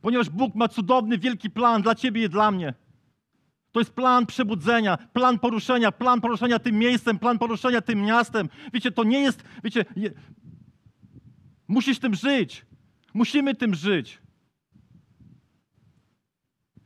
Ponieważ 0.00 0.30
Bóg 0.30 0.54
ma 0.54 0.68
cudowny, 0.68 1.18
wielki 1.18 1.50
plan 1.50 1.82
dla 1.82 1.94
ciebie 1.94 2.24
i 2.24 2.28
dla 2.28 2.50
mnie. 2.50 2.74
To 3.72 3.80
jest 3.80 3.92
plan 3.92 4.26
przebudzenia, 4.26 4.96
plan 4.96 5.38
poruszenia, 5.38 5.92
plan 5.92 6.20
poruszenia 6.20 6.58
tym 6.58 6.78
miejscem, 6.78 7.18
plan 7.18 7.38
poruszenia 7.38 7.80
tym 7.80 8.02
miastem. 8.02 8.48
Wiecie, 8.72 8.90
to 8.92 9.04
nie 9.04 9.20
jest, 9.20 9.44
wiecie, 9.64 9.84
nie, 9.96 10.10
musisz 11.68 11.98
tym 11.98 12.14
żyć. 12.14 12.66
Musimy 13.14 13.54
tym 13.54 13.74
żyć. 13.74 14.21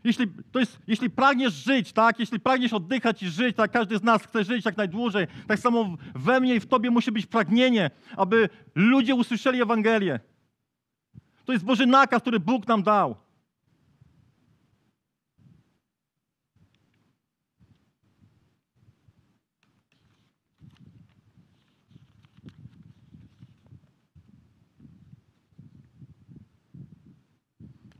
Jeśli, 0.06 0.26
to 0.52 0.58
jest, 0.58 0.78
jeśli 0.86 1.10
pragniesz 1.10 1.54
żyć, 1.54 1.92
tak? 1.92 2.18
Jeśli 2.20 2.40
pragniesz 2.40 2.72
oddychać 2.72 3.22
i 3.22 3.28
żyć, 3.28 3.56
tak? 3.56 3.70
Każdy 3.70 3.98
z 3.98 4.02
nas 4.02 4.22
chce 4.22 4.44
żyć 4.44 4.64
jak 4.64 4.76
najdłużej. 4.76 5.26
Tak 5.46 5.58
samo 5.58 5.96
we 6.14 6.40
mnie 6.40 6.54
i 6.54 6.60
w 6.60 6.66
Tobie 6.66 6.90
musi 6.90 7.12
być 7.12 7.26
pragnienie, 7.26 7.90
aby 8.16 8.48
ludzie 8.74 9.14
usłyszeli 9.14 9.62
Ewangelię. 9.62 10.20
To 11.44 11.52
jest 11.52 11.64
Boży 11.64 11.86
nakaz, 11.86 12.22
który 12.22 12.40
Bóg 12.40 12.68
nam 12.68 12.82
dał. 12.82 13.16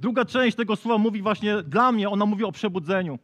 Druga 0.07 0.25
część 0.25 0.57
tego 0.57 0.77
słowa 0.77 0.99
mówi 0.99 1.23
właśnie 1.23 1.63
dla 1.63 1.93
mnie, 1.93 2.11
ona 2.11 2.27
mówi 2.27 2.45
o 2.45 2.53
przebudzeniu. 2.53 3.19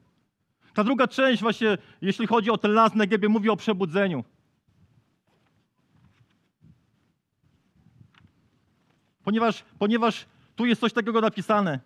Ta 0.75 0.85
druga 0.85 1.09
część 1.09 1.43
właśnie, 1.43 1.79
jeśli 2.01 2.27
chodzi 2.27 2.51
o 2.51 2.59
ten 2.59 2.73
las 2.73 2.95
Negebie, 2.95 3.29
mówi 3.29 3.51
o 3.51 3.57
przebudzeniu. 3.57 4.25
Ponieważ, 9.25 9.65
ponieważ 9.79 10.27
tu 10.57 10.67
jest 10.67 10.81
coś 10.81 10.93
takiego 10.93 11.21
napisane. 11.21 11.81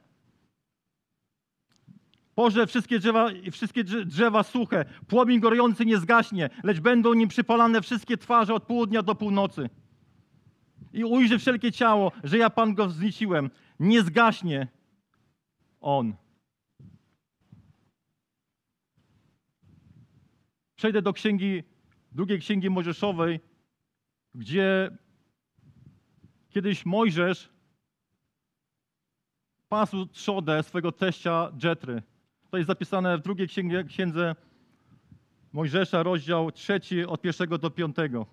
Boże, 2.37 2.67
wszystkie 2.67 2.99
drzewa, 2.99 3.29
wszystkie 3.53 3.85
drzewa 3.85 4.43
suche, 4.43 4.85
płomień 5.09 5.41
gorący 5.41 5.87
nie 5.87 5.99
zgaśnie, 5.99 6.51
lecz 6.63 6.81
będą 6.81 7.15
nim 7.15 7.29
przypalane 7.29 7.83
wszystkie 7.83 8.17
twarze 8.17 8.55
od 8.55 8.63
południa 8.63 9.03
do 9.03 9.15
północy. 9.15 9.71
I 10.93 11.05
ujrzy 11.05 11.39
wszelkie 11.39 11.73
ciało, 11.73 12.13
że 12.25 12.39
ja 12.39 12.51
Pan 12.51 12.75
go 12.75 12.87
wznieciłem. 12.87 13.51
Nie 13.81 14.03
zgaśnie, 14.03 14.69
on. 15.81 16.15
Przejdę 20.77 21.03
do 21.03 21.13
księgi, 21.13 21.63
drugiej 22.13 22.39
księgi 22.39 22.71
Mojżeszowej, 22.71 23.41
gdzie 24.35 24.91
kiedyś 26.51 26.87
Mojżesz 26.87 27.49
pasł 29.69 30.07
trzodę 30.07 30.63
swego 30.63 30.93
teścia 30.93 31.53
Dżetry. 31.57 32.03
To 32.51 32.57
jest 32.57 32.67
zapisane 32.67 33.19
w 33.19 33.23
drugiej 33.23 33.49
księdze, 33.49 33.85
księdze 33.85 34.35
Mojżesza, 35.53 36.03
rozdział 36.03 36.53
trzeci 36.53 37.05
od 37.05 37.21
pierwszego 37.21 37.59
do 37.59 37.71
piątego. 37.71 38.27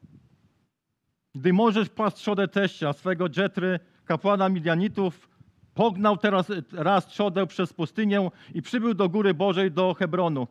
Gdy 1.36 1.53
Mojżesz 1.53 1.89
pasł 1.89 2.17
trzodę 2.17 2.47
teścia 2.47 2.93
swego 2.93 3.29
Dżetry, 3.29 3.79
kapłana 4.06 4.49
Midianitów, 4.49 5.29
Pognał 5.74 6.18
teraz 6.18 6.48
raz 6.72 7.08
trzodę 7.08 7.48
przez 7.48 7.74
pustynię 7.74 8.30
i 8.54 8.62
przybył 8.62 8.94
do 8.94 9.10
góry 9.10 9.34
Bożej, 9.34 9.72
do 9.72 9.94
Hebronu. 9.94 10.48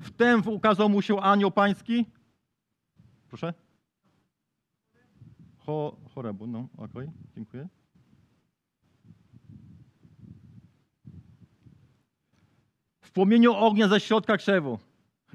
Wtem 0.00 0.42
ukazał 0.48 0.88
mu 0.88 1.02
się 1.02 1.20
anioł 1.20 1.50
pański. 1.50 2.06
Proszę? 3.28 3.54
Cho, 5.66 5.96
chorebu, 6.14 6.46
no, 6.46 6.68
okej, 6.76 6.86
okay, 6.86 7.08
dziękuję. 7.34 7.68
W 13.00 13.12
płomieniu 13.12 13.52
ognia 13.52 13.88
ze 13.88 14.00
środka 14.00 14.36
krzewu. 14.36 14.78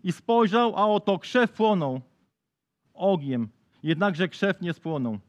I 0.03 0.11
spojrzał, 0.11 0.77
a 0.77 0.87
oto 0.87 1.19
krzew 1.19 1.51
płonął 1.51 2.01
ogniem, 2.93 3.49
jednakże 3.83 4.27
krzew 4.27 4.61
nie 4.61 4.73
spłonął. 4.73 5.19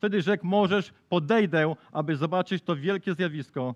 Wtedy 0.00 0.22
rzekł 0.22 0.46
możesz, 0.46 0.92
podejdę, 1.08 1.74
aby 1.92 2.16
zobaczyć 2.16 2.62
to 2.62 2.76
wielkie 2.76 3.14
zjawisko. 3.14 3.74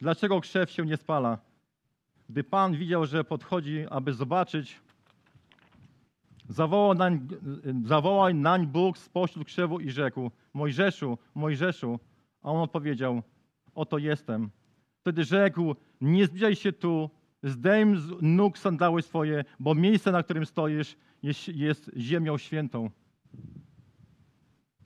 Dlaczego 0.00 0.40
krzew 0.40 0.70
się 0.70 0.86
nie 0.86 0.96
spala? 0.96 1.38
Gdy 2.28 2.44
Pan 2.44 2.76
widział, 2.76 3.06
że 3.06 3.24
podchodzi, 3.24 3.86
aby 3.90 4.12
zobaczyć, 4.12 4.80
zawołał 6.48 6.94
nań, 6.94 7.28
zawołał 7.84 8.34
nań 8.34 8.66
Bóg 8.66 8.98
spośród 8.98 9.46
krzewu 9.46 9.80
i 9.80 9.90
rzekł, 9.90 10.30
Mojżeszu, 10.54 11.18
Mojżeszu. 11.34 11.98
A 12.42 12.50
on 12.50 12.60
odpowiedział, 12.60 13.22
oto 13.74 13.98
jestem. 13.98 14.50
Wtedy 15.00 15.24
rzekł, 15.24 15.74
nie 16.00 16.26
zbliżaj 16.26 16.56
się 16.56 16.72
tu, 16.72 17.10
zdejm 17.42 17.98
z 17.98 18.12
nóg 18.22 18.58
sandały 18.58 19.02
swoje, 19.02 19.44
bo 19.60 19.74
miejsce, 19.74 20.12
na 20.12 20.22
którym 20.22 20.46
stoisz, 20.46 20.96
jest, 21.22 21.48
jest 21.48 21.90
ziemią 21.96 22.38
świętą 22.38 22.90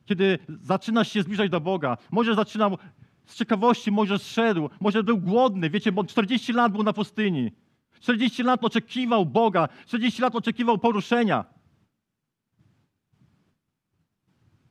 kiedy 0.08 0.38
zaczynasz 0.62 1.12
się 1.12 1.22
zbliżać 1.22 1.50
do 1.50 1.60
Boga. 1.60 1.96
Może 2.10 2.34
zaczynał 2.34 2.78
z 3.26 3.34
ciekawości, 3.34 3.90
może 3.90 4.18
szedł, 4.18 4.70
może 4.80 5.02
był 5.02 5.18
głodny, 5.18 5.70
wiecie, 5.70 5.92
bo 5.92 6.04
40 6.04 6.52
lat 6.52 6.72
był 6.72 6.82
na 6.82 6.92
pustyni. 6.92 7.52
40 8.00 8.42
lat 8.42 8.64
oczekiwał 8.64 9.26
Boga, 9.26 9.68
40 9.86 10.22
lat 10.22 10.34
oczekiwał 10.34 10.78
poruszenia. 10.78 11.44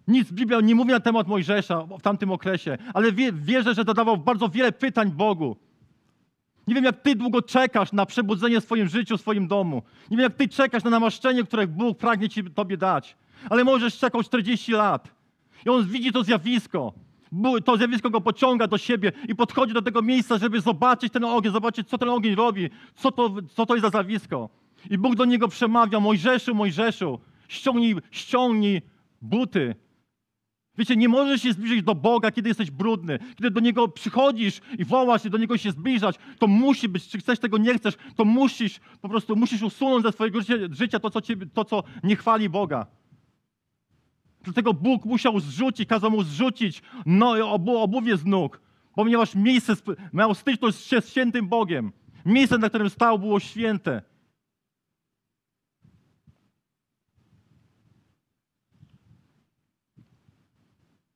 Nic 0.07 0.31
Biblia 0.31 0.61
nie 0.61 0.75
mówi 0.75 0.91
na 0.91 0.99
temat 0.99 1.27
Mojżesza 1.27 1.83
w 1.83 2.01
tamtym 2.01 2.31
okresie, 2.31 2.77
ale 2.93 3.11
wie, 3.11 3.33
wierzę, 3.33 3.73
że 3.73 3.83
zadawał 3.83 4.17
bardzo 4.17 4.49
wiele 4.49 4.71
pytań 4.71 5.11
Bogu. 5.11 5.57
Nie 6.67 6.75
wiem, 6.75 6.83
jak 6.83 7.01
ty 7.01 7.15
długo 7.15 7.41
czekasz 7.41 7.93
na 7.93 8.05
przebudzenie 8.05 8.61
w 8.61 8.63
swoim 8.63 8.87
życiu, 8.87 9.17
w 9.17 9.21
swoim 9.21 9.47
domu. 9.47 9.81
Nie 10.11 10.17
wiem, 10.17 10.23
jak 10.23 10.33
ty 10.33 10.47
czekasz 10.47 10.83
na 10.83 10.89
namaszczenie, 10.89 11.43
które 11.43 11.67
Bóg 11.67 11.97
pragnie 11.97 12.29
ci, 12.29 12.43
tobie 12.43 12.77
dać. 12.77 13.17
Ale 13.49 13.63
możesz 13.63 13.97
czekał 13.97 14.23
40 14.23 14.71
lat. 14.71 15.16
I 15.65 15.69
on 15.69 15.85
widzi 15.85 16.11
to 16.11 16.23
zjawisko. 16.23 16.93
To 17.65 17.77
zjawisko 17.77 18.09
go 18.09 18.21
pociąga 18.21 18.67
do 18.67 18.77
siebie 18.77 19.11
i 19.27 19.35
podchodzi 19.35 19.73
do 19.73 19.81
tego 19.81 20.01
miejsca, 20.01 20.37
żeby 20.37 20.61
zobaczyć 20.61 21.13
ten 21.13 21.23
ogień, 21.23 21.53
zobaczyć, 21.53 21.87
co 21.87 21.97
ten 21.97 22.09
ogień 22.09 22.35
robi, 22.35 22.69
co 22.95 23.11
to, 23.11 23.35
co 23.55 23.65
to 23.65 23.75
jest 23.75 23.81
za 23.81 23.89
zjawisko. 23.89 24.49
I 24.89 24.97
Bóg 24.97 25.15
do 25.15 25.25
niego 25.25 25.47
przemawia, 25.47 25.99
Mojżeszu, 25.99 26.55
Mojżeszu, 26.55 27.19
ściągnij, 27.47 27.95
ściągnij 28.11 28.81
buty. 29.21 29.75
Wiecie, 30.77 30.95
nie 30.95 31.09
możesz 31.09 31.41
się 31.41 31.53
zbliżyć 31.53 31.83
do 31.83 31.95
Boga, 31.95 32.31
kiedy 32.31 32.49
jesteś 32.49 32.71
brudny. 32.71 33.19
Kiedy 33.35 33.51
do 33.51 33.59
Niego 33.59 33.87
przychodzisz 33.87 34.61
i 34.77 34.85
wołasz 34.85 35.25
i 35.25 35.29
do 35.29 35.37
Niego 35.37 35.57
się 35.57 35.71
zbliżać, 35.71 36.15
to 36.39 36.47
musi 36.47 36.89
być, 36.89 37.07
czy 37.07 37.17
chcesz 37.17 37.39
tego, 37.39 37.57
nie 37.57 37.73
chcesz, 37.73 37.97
to 38.15 38.25
musisz, 38.25 38.79
po 39.01 39.09
prostu 39.09 39.35
musisz 39.35 39.61
usunąć 39.61 40.03
ze 40.03 40.11
swojego 40.11 40.41
życia, 40.41 40.53
życia 40.71 40.99
to, 40.99 41.09
co 41.09 41.21
ciebie, 41.21 41.45
to, 41.53 41.65
co 41.65 41.83
nie 42.03 42.15
chwali 42.15 42.49
Boga. 42.49 42.85
Dlatego 44.41 44.73
Bóg 44.73 45.05
musiał 45.05 45.39
zrzucić, 45.39 45.89
kazał 45.89 46.11
mu 46.11 46.23
zrzucić 46.23 46.81
no, 47.05 47.53
obu, 47.53 47.77
obuwie 47.77 48.17
z 48.17 48.25
nóg, 48.25 48.61
ponieważ 48.95 49.35
miejsce 49.35 49.73
miał 50.13 50.35
styczność 50.35 50.85
się 50.85 51.01
z 51.01 51.09
świętym 51.09 51.47
Bogiem. 51.47 51.91
Miejsce, 52.25 52.57
na 52.57 52.69
którym 52.69 52.89
stał, 52.89 53.19
było 53.19 53.39
święte. 53.39 54.01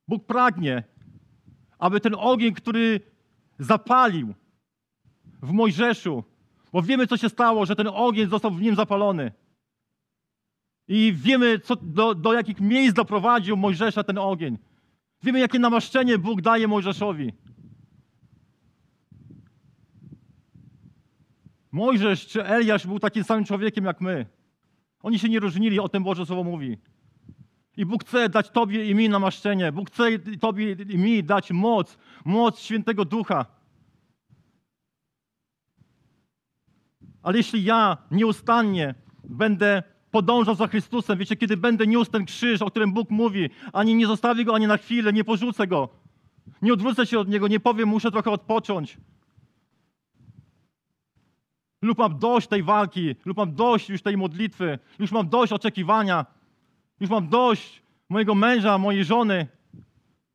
Bóg 0.08 0.26
pragnie, 0.26 0.84
aby 1.80 2.00
ten 2.00 2.16
ogień, 2.18 2.54
który 2.54 3.00
zapalił 3.60 4.34
w 5.42 5.52
Mojżeszu, 5.52 6.24
bo 6.74 6.82
wiemy, 6.82 7.08
co 7.08 7.18
się 7.18 7.30
stało, 7.30 7.66
że 7.66 7.76
ten 7.76 7.88
ogień 7.88 8.30
został 8.30 8.52
w 8.52 8.62
nim 8.62 8.76
zapalony. 8.76 9.32
I 10.94 11.14
wiemy, 11.14 11.60
co, 11.60 11.76
do, 11.76 12.16
do 12.16 12.34
jakich 12.34 12.62
miejsc 12.62 12.94
doprowadził 12.94 13.58
Mojżesza 13.58 14.04
ten 14.04 14.18
ogień. 14.18 14.58
Wiemy, 15.24 15.40
jakie 15.40 15.60
namaszczenie 15.60 16.18
Bóg 16.18 16.42
daje 16.42 16.68
Mojżeszowi. 16.68 17.34
Mojżesz 21.72 22.28
czy 22.28 22.46
Eliasz 22.46 22.88
był 22.88 23.00
takim 23.00 23.24
samym 23.24 23.46
człowiekiem 23.46 23.86
jak 23.86 24.02
my. 24.02 24.26
Oni 25.04 25.20
się 25.20 25.30
nie 25.30 25.40
różnili, 25.40 25.80
o 25.80 25.90
tym 25.90 26.04
Boże 26.04 26.26
Słowo 26.26 26.44
mówi. 26.44 26.78
I 27.78 27.86
Bóg 27.86 28.04
chce 28.04 28.30
dać 28.30 28.50
Tobie 28.50 28.90
i 28.90 28.96
mi 28.96 29.10
namaszczenie. 29.10 29.72
Bóg 29.72 29.92
chce 29.92 30.20
Tobie 30.20 30.72
i 30.72 30.98
mi 30.98 31.24
dać 31.24 31.52
moc, 31.52 31.98
moc 32.26 32.60
Świętego 32.60 33.06
Ducha. 33.06 33.46
Ale 37.24 37.38
jeśli 37.38 37.64
ja 37.64 37.98
nieustannie 38.12 38.96
będę 39.24 39.84
podążał 40.12 40.56
za 40.56 40.68
Chrystusem, 40.68 41.18
wiecie, 41.18 41.36
kiedy 41.36 41.58
będę 41.58 41.88
niósł 41.88 42.12
ten 42.12 42.26
krzyż, 42.26 42.62
o 42.62 42.70
którym 42.70 42.94
Bóg 42.94 43.10
mówi, 43.10 43.50
ani 43.74 43.96
nie 43.96 44.08
zostawię 44.08 44.46
go 44.46 44.56
ani 44.56 44.68
na 44.68 44.78
chwilę, 44.78 45.14
nie 45.14 45.24
porzucę 45.24 45.68
go, 45.68 45.90
nie 46.62 46.74
odwrócę 46.74 47.06
się 47.06 47.20
od 47.20 47.30
niego, 47.30 47.48
nie 47.48 47.60
powiem, 47.60 47.90
muszę 47.90 48.12
trochę 48.12 48.32
odpocząć. 48.32 48.98
Lub 51.82 51.98
mam 51.98 52.20
dość 52.20 52.48
tej 52.48 52.64
walki, 52.64 53.16
lub 53.26 53.38
mam 53.38 53.56
dość 53.56 53.90
już 53.90 54.02
tej 54.02 54.18
modlitwy, 54.18 54.80
już 55.00 55.12
mam 55.12 55.30
dość 55.30 55.54
oczekiwania, 55.54 56.26
już 57.00 57.10
mam 57.10 57.28
dość 57.28 57.82
mojego 58.10 58.36
męża, 58.36 58.78
mojej 58.78 59.06
żony. 59.06 59.48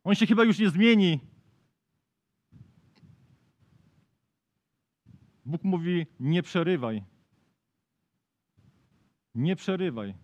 On 0.04 0.14
się 0.14 0.26
chyba 0.26 0.44
już 0.44 0.58
nie 0.58 0.70
zmieni. 0.70 1.20
Bóg 5.44 5.64
mówi: 5.64 6.06
nie 6.20 6.42
przerywaj. 6.42 7.02
Nie 9.36 9.56
przerywaj. 9.56 10.14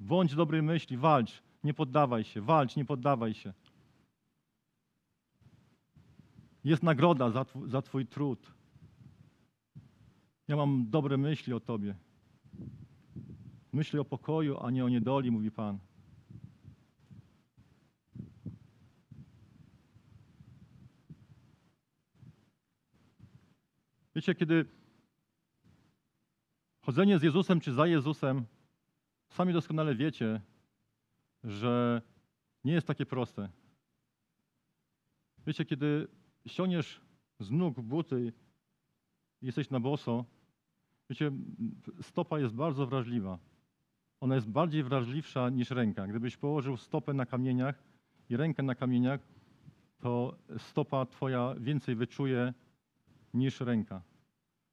Bądź 0.00 0.34
dobrej 0.34 0.62
myśli, 0.62 0.96
walcz, 0.96 1.42
nie 1.64 1.74
poddawaj 1.74 2.24
się, 2.24 2.40
walcz, 2.40 2.76
nie 2.76 2.84
poddawaj 2.84 3.34
się. 3.34 3.52
Jest 6.64 6.82
nagroda 6.82 7.30
za, 7.30 7.42
tw- 7.42 7.68
za 7.68 7.82
Twój 7.82 8.06
trud. 8.06 8.52
Ja 10.48 10.56
mam 10.56 10.90
dobre 10.90 11.16
myśli 11.16 11.52
o 11.52 11.60
Tobie. 11.60 11.94
Myśli 13.72 13.98
o 13.98 14.04
pokoju, 14.04 14.58
a 14.58 14.70
nie 14.70 14.84
o 14.84 14.88
niedoli, 14.88 15.30
mówi 15.30 15.50
Pan. 15.50 15.78
Wiecie, 24.14 24.34
kiedy 24.34 24.64
chodzenie 26.80 27.18
z 27.18 27.22
Jezusem 27.22 27.60
czy 27.60 27.72
za 27.72 27.86
Jezusem, 27.86 28.44
sami 29.28 29.52
doskonale 29.52 29.94
wiecie, 29.94 30.40
że 31.44 32.02
nie 32.64 32.72
jest 32.72 32.86
takie 32.86 33.06
proste. 33.06 33.48
Wiecie, 35.46 35.64
kiedy 35.64 36.08
ściągniesz 36.46 37.00
z 37.40 37.50
nóg 37.50 37.80
buty 37.80 38.32
i 39.42 39.46
jesteś 39.46 39.70
na 39.70 39.80
boso, 39.80 40.24
wiecie, 41.10 41.32
stopa 42.02 42.38
jest 42.38 42.54
bardzo 42.54 42.86
wrażliwa. 42.86 43.38
Ona 44.20 44.34
jest 44.34 44.48
bardziej 44.48 44.82
wrażliwsza 44.82 45.50
niż 45.50 45.70
ręka. 45.70 46.06
Gdybyś 46.06 46.36
położył 46.36 46.76
stopę 46.76 47.14
na 47.14 47.26
kamieniach 47.26 47.82
i 48.28 48.36
rękę 48.36 48.62
na 48.62 48.74
kamieniach, 48.74 49.20
to 50.00 50.38
stopa 50.58 51.06
twoja 51.06 51.54
więcej 51.54 51.94
wyczuje 51.94 52.54
niż 53.34 53.60
ręka. 53.60 54.02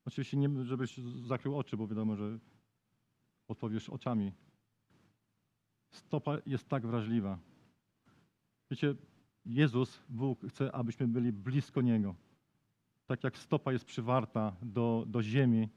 Oczywiście 0.05 0.37
nie, 0.37 0.63
żebyś 0.63 0.97
zakrył 1.25 1.57
oczy, 1.57 1.77
bo 1.77 1.87
wiadomo, 1.87 2.15
że 2.15 2.39
odpowiesz 3.47 3.89
oczami. 3.89 4.31
Stopa 5.95 6.37
jest 6.45 6.69
tak 6.69 6.87
wrażliwa. 6.87 7.37
Wiecie, 8.71 8.95
Jezus, 9.45 10.01
Bóg 10.09 10.45
chce, 10.49 10.71
abyśmy 10.71 11.07
byli 11.07 11.31
blisko 11.31 11.81
Niego. 11.81 12.15
Tak 13.05 13.23
jak 13.23 13.37
stopa 13.37 13.71
jest 13.71 13.85
przywarta 13.85 14.55
do, 14.61 15.03
do 15.07 15.23
ziemi 15.23 15.69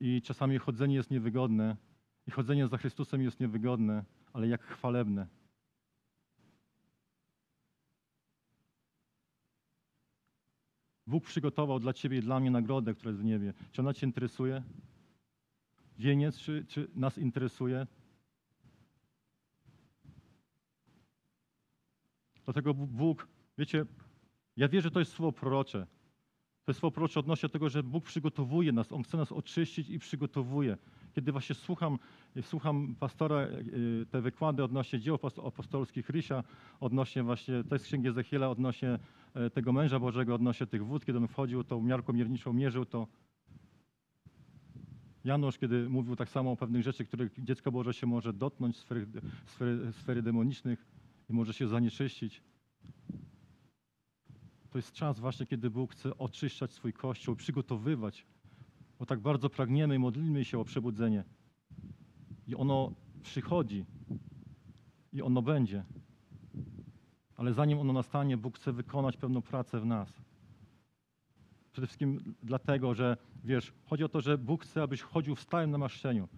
i 0.00 0.22
czasami 0.22 0.58
chodzenie 0.58 0.94
jest 0.94 1.10
niewygodne 1.10 1.76
i 2.26 2.30
chodzenie 2.30 2.68
za 2.68 2.78
Chrystusem 2.78 3.22
jest 3.22 3.40
niewygodne, 3.40 4.04
ale 4.32 4.48
jak 4.48 4.62
chwalebne. 4.62 5.26
Bóg 11.06 11.24
przygotował 11.24 11.80
dla 11.80 11.92
Ciebie 11.92 12.18
i 12.18 12.22
dla 12.22 12.40
mnie 12.40 12.50
nagrodę, 12.50 12.94
która 12.94 13.10
jest 13.10 13.22
w 13.22 13.24
niebie. 13.24 13.54
Czy 13.72 13.80
ona 13.82 13.94
Cię 13.94 14.06
interesuje? 14.06 14.62
Wieniec, 15.98 16.38
czy, 16.38 16.64
czy 16.68 16.88
nas 16.94 17.18
interesuje? 17.18 17.86
Dlatego 22.46 22.74
Bóg, 22.74 23.28
wiecie, 23.58 23.86
ja 24.56 24.68
wierzę, 24.68 24.82
że 24.82 24.90
to 24.90 24.98
jest 24.98 25.12
słowo 25.12 25.32
prorocze. 25.32 25.86
To 26.64 26.70
jest 26.72 26.80
słowo 26.80 26.94
prorocze 26.94 27.20
odnośnie 27.20 27.48
tego, 27.48 27.68
że 27.68 27.82
Bóg 27.82 28.04
przygotowuje 28.04 28.72
nas, 28.72 28.92
On 28.92 29.02
chce 29.02 29.16
nas 29.16 29.32
oczyścić 29.32 29.90
i 29.90 29.98
przygotowuje. 29.98 30.76
Kiedy 31.14 31.32
właśnie 31.32 31.54
słucham, 31.54 31.98
słucham 32.42 32.94
pastora, 33.00 33.36
e, 33.36 33.50
te 34.10 34.20
wykłady 34.20 34.64
odnośnie 34.64 35.00
dzieł 35.00 35.16
apos- 35.16 35.46
apostolskich 35.46 36.10
Rysia, 36.10 36.44
odnośnie 36.80 37.22
właśnie, 37.22 37.64
to 37.64 37.74
jest 37.74 37.84
księgi 37.84 38.08
Ezechiela, 38.08 38.50
odnośnie 38.50 38.98
e, 39.34 39.50
tego 39.50 39.72
męża 39.72 39.98
Bożego, 39.98 40.34
odnośnie 40.34 40.66
tych 40.66 40.86
wód, 40.86 41.04
kiedy 41.04 41.18
on 41.18 41.28
wchodził, 41.28 41.64
tą 41.64 41.82
miarką 41.82 42.12
mierniczą 42.12 42.52
mierzył 42.52 42.84
to. 42.84 43.06
Janusz, 45.24 45.58
kiedy 45.58 45.88
mówił 45.88 46.16
tak 46.16 46.28
samo 46.28 46.52
o 46.52 46.56
pewnych 46.56 46.82
rzeczach, 46.82 47.06
których 47.06 47.44
dziecko 47.44 47.72
Boże 47.72 47.94
się 47.94 48.06
może 48.06 48.32
dotknąć, 48.32 48.76
sfery, 48.76 49.06
sfery, 49.46 49.92
sfery 49.92 50.22
demonicznych 50.22 50.95
i 51.28 51.32
może 51.32 51.52
się 51.52 51.68
zanieczyścić. 51.68 52.42
To 54.70 54.78
jest 54.78 54.92
czas 54.92 55.20
właśnie, 55.20 55.46
kiedy 55.46 55.70
Bóg 55.70 55.92
chce 55.92 56.18
oczyszczać 56.18 56.72
swój 56.72 56.92
Kościół, 56.92 57.36
przygotowywać, 57.36 58.26
bo 58.98 59.06
tak 59.06 59.20
bardzo 59.20 59.50
pragniemy 59.50 59.94
i 59.94 59.98
modlimy 59.98 60.44
się 60.44 60.58
o 60.58 60.64
przebudzenie. 60.64 61.24
I 62.46 62.54
ono 62.54 62.92
przychodzi 63.22 63.84
i 65.12 65.22
ono 65.22 65.42
będzie. 65.42 65.84
Ale 67.36 67.52
zanim 67.52 67.78
ono 67.78 67.92
nastanie, 67.92 68.36
Bóg 68.36 68.58
chce 68.58 68.72
wykonać 68.72 69.16
pewną 69.16 69.42
pracę 69.42 69.80
w 69.80 69.86
nas. 69.86 70.20
Przede 71.72 71.86
wszystkim 71.86 72.34
dlatego, 72.42 72.94
że 72.94 73.16
wiesz, 73.44 73.72
chodzi 73.84 74.04
o 74.04 74.08
to, 74.08 74.20
że 74.20 74.38
Bóg 74.38 74.62
chce, 74.62 74.82
abyś 74.82 75.02
chodził 75.02 75.34
w 75.34 75.40
stałym 75.40 75.70
namaszczeniu. 75.70 76.28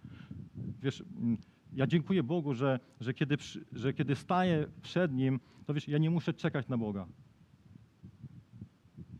Wiesz, 0.81 1.03
mm, 1.17 1.37
ja 1.73 1.87
dziękuję 1.87 2.23
Bogu, 2.23 2.53
że, 2.53 2.79
że, 3.01 3.13
kiedy, 3.13 3.37
że 3.71 3.93
kiedy 3.93 4.15
staję 4.15 4.67
przed 4.81 5.13
Nim, 5.13 5.39
to 5.65 5.73
wiesz, 5.73 5.87
ja 5.87 5.97
nie 5.97 6.09
muszę 6.09 6.33
czekać 6.33 6.67
na 6.67 6.77
Boga. 6.77 7.07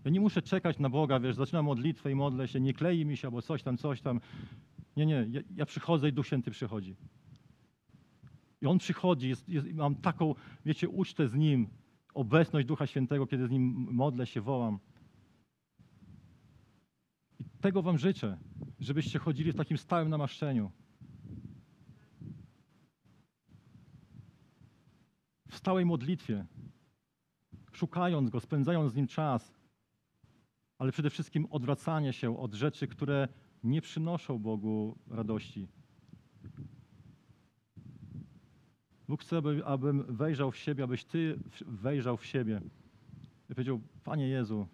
Ja 0.05 0.11
nie 0.11 0.19
muszę 0.19 0.41
czekać 0.41 0.79
na 0.79 0.89
Boga, 0.89 1.19
wiesz, 1.19 1.35
zaczynam 1.35 1.65
modlitwę 1.65 2.11
i 2.11 2.15
modlę 2.15 2.47
się, 2.47 2.59
nie 2.59 2.73
klei 2.73 3.05
mi 3.05 3.17
się 3.17 3.27
albo 3.27 3.41
coś 3.41 3.63
tam, 3.63 3.77
coś 3.77 4.01
tam. 4.01 4.21
Nie, 4.97 5.05
nie, 5.05 5.27
ja, 5.29 5.41
ja 5.55 5.65
przychodzę 5.65 6.09
i 6.09 6.13
Duch 6.13 6.27
Święty 6.27 6.51
przychodzi. 6.51 6.95
I 8.61 8.65
On 8.65 8.77
przychodzi, 8.77 9.29
jest, 9.29 9.49
jest, 9.49 9.73
mam 9.73 9.95
taką, 9.95 10.35
wiecie, 10.65 10.89
ucztę 10.89 11.27
z 11.27 11.35
Nim, 11.35 11.67
obecność 12.13 12.67
Ducha 12.67 12.87
Świętego, 12.87 13.27
kiedy 13.27 13.47
z 13.47 13.51
Nim 13.51 13.87
modlę 13.91 14.25
się, 14.25 14.41
wołam. 14.41 14.79
I 17.39 17.43
tego 17.61 17.81
Wam 17.81 17.97
życzę, 17.97 18.37
żebyście 18.79 19.19
chodzili 19.19 19.51
w 19.51 19.55
takim 19.55 19.77
stałym 19.77 20.09
namaszczeniu. 20.09 20.71
Stałej 25.59 25.85
modlitwie, 25.85 26.45
szukając 27.71 28.29
Go, 28.29 28.39
spędzając 28.39 28.91
z 28.91 28.95
Nim 28.95 29.07
czas, 29.07 29.53
ale 30.77 30.91
przede 30.91 31.09
wszystkim 31.09 31.45
odwracanie 31.49 32.13
się 32.13 32.39
od 32.39 32.53
rzeczy, 32.53 32.87
które 32.87 33.27
nie 33.63 33.81
przynoszą 33.81 34.39
Bogu 34.39 34.97
radości. 35.07 35.67
Bóg 39.07 39.21
chce, 39.21 39.37
aby, 39.37 39.65
abym 39.65 40.15
wejrzał 40.15 40.51
w 40.51 40.57
siebie, 40.57 40.83
abyś 40.83 41.05
Ty 41.05 41.39
wejrzał 41.65 42.17
w 42.17 42.25
siebie 42.25 42.61
i 43.49 43.55
powiedział, 43.55 43.81
Panie 44.03 44.27
Jezu, 44.27 44.67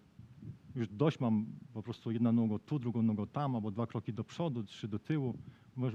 już 0.74 0.88
dość 0.88 1.20
mam 1.20 1.46
po 1.72 1.82
prostu 1.82 2.10
jedna 2.10 2.32
nogą 2.32 2.58
tu, 2.58 2.78
drugą 2.78 3.02
nogą 3.02 3.26
tam, 3.26 3.54
albo 3.54 3.70
dwa 3.70 3.86
kroki 3.86 4.12
do 4.12 4.24
przodu, 4.24 4.64
trzy 4.64 4.88
do 4.88 4.98
tyłu. 4.98 5.38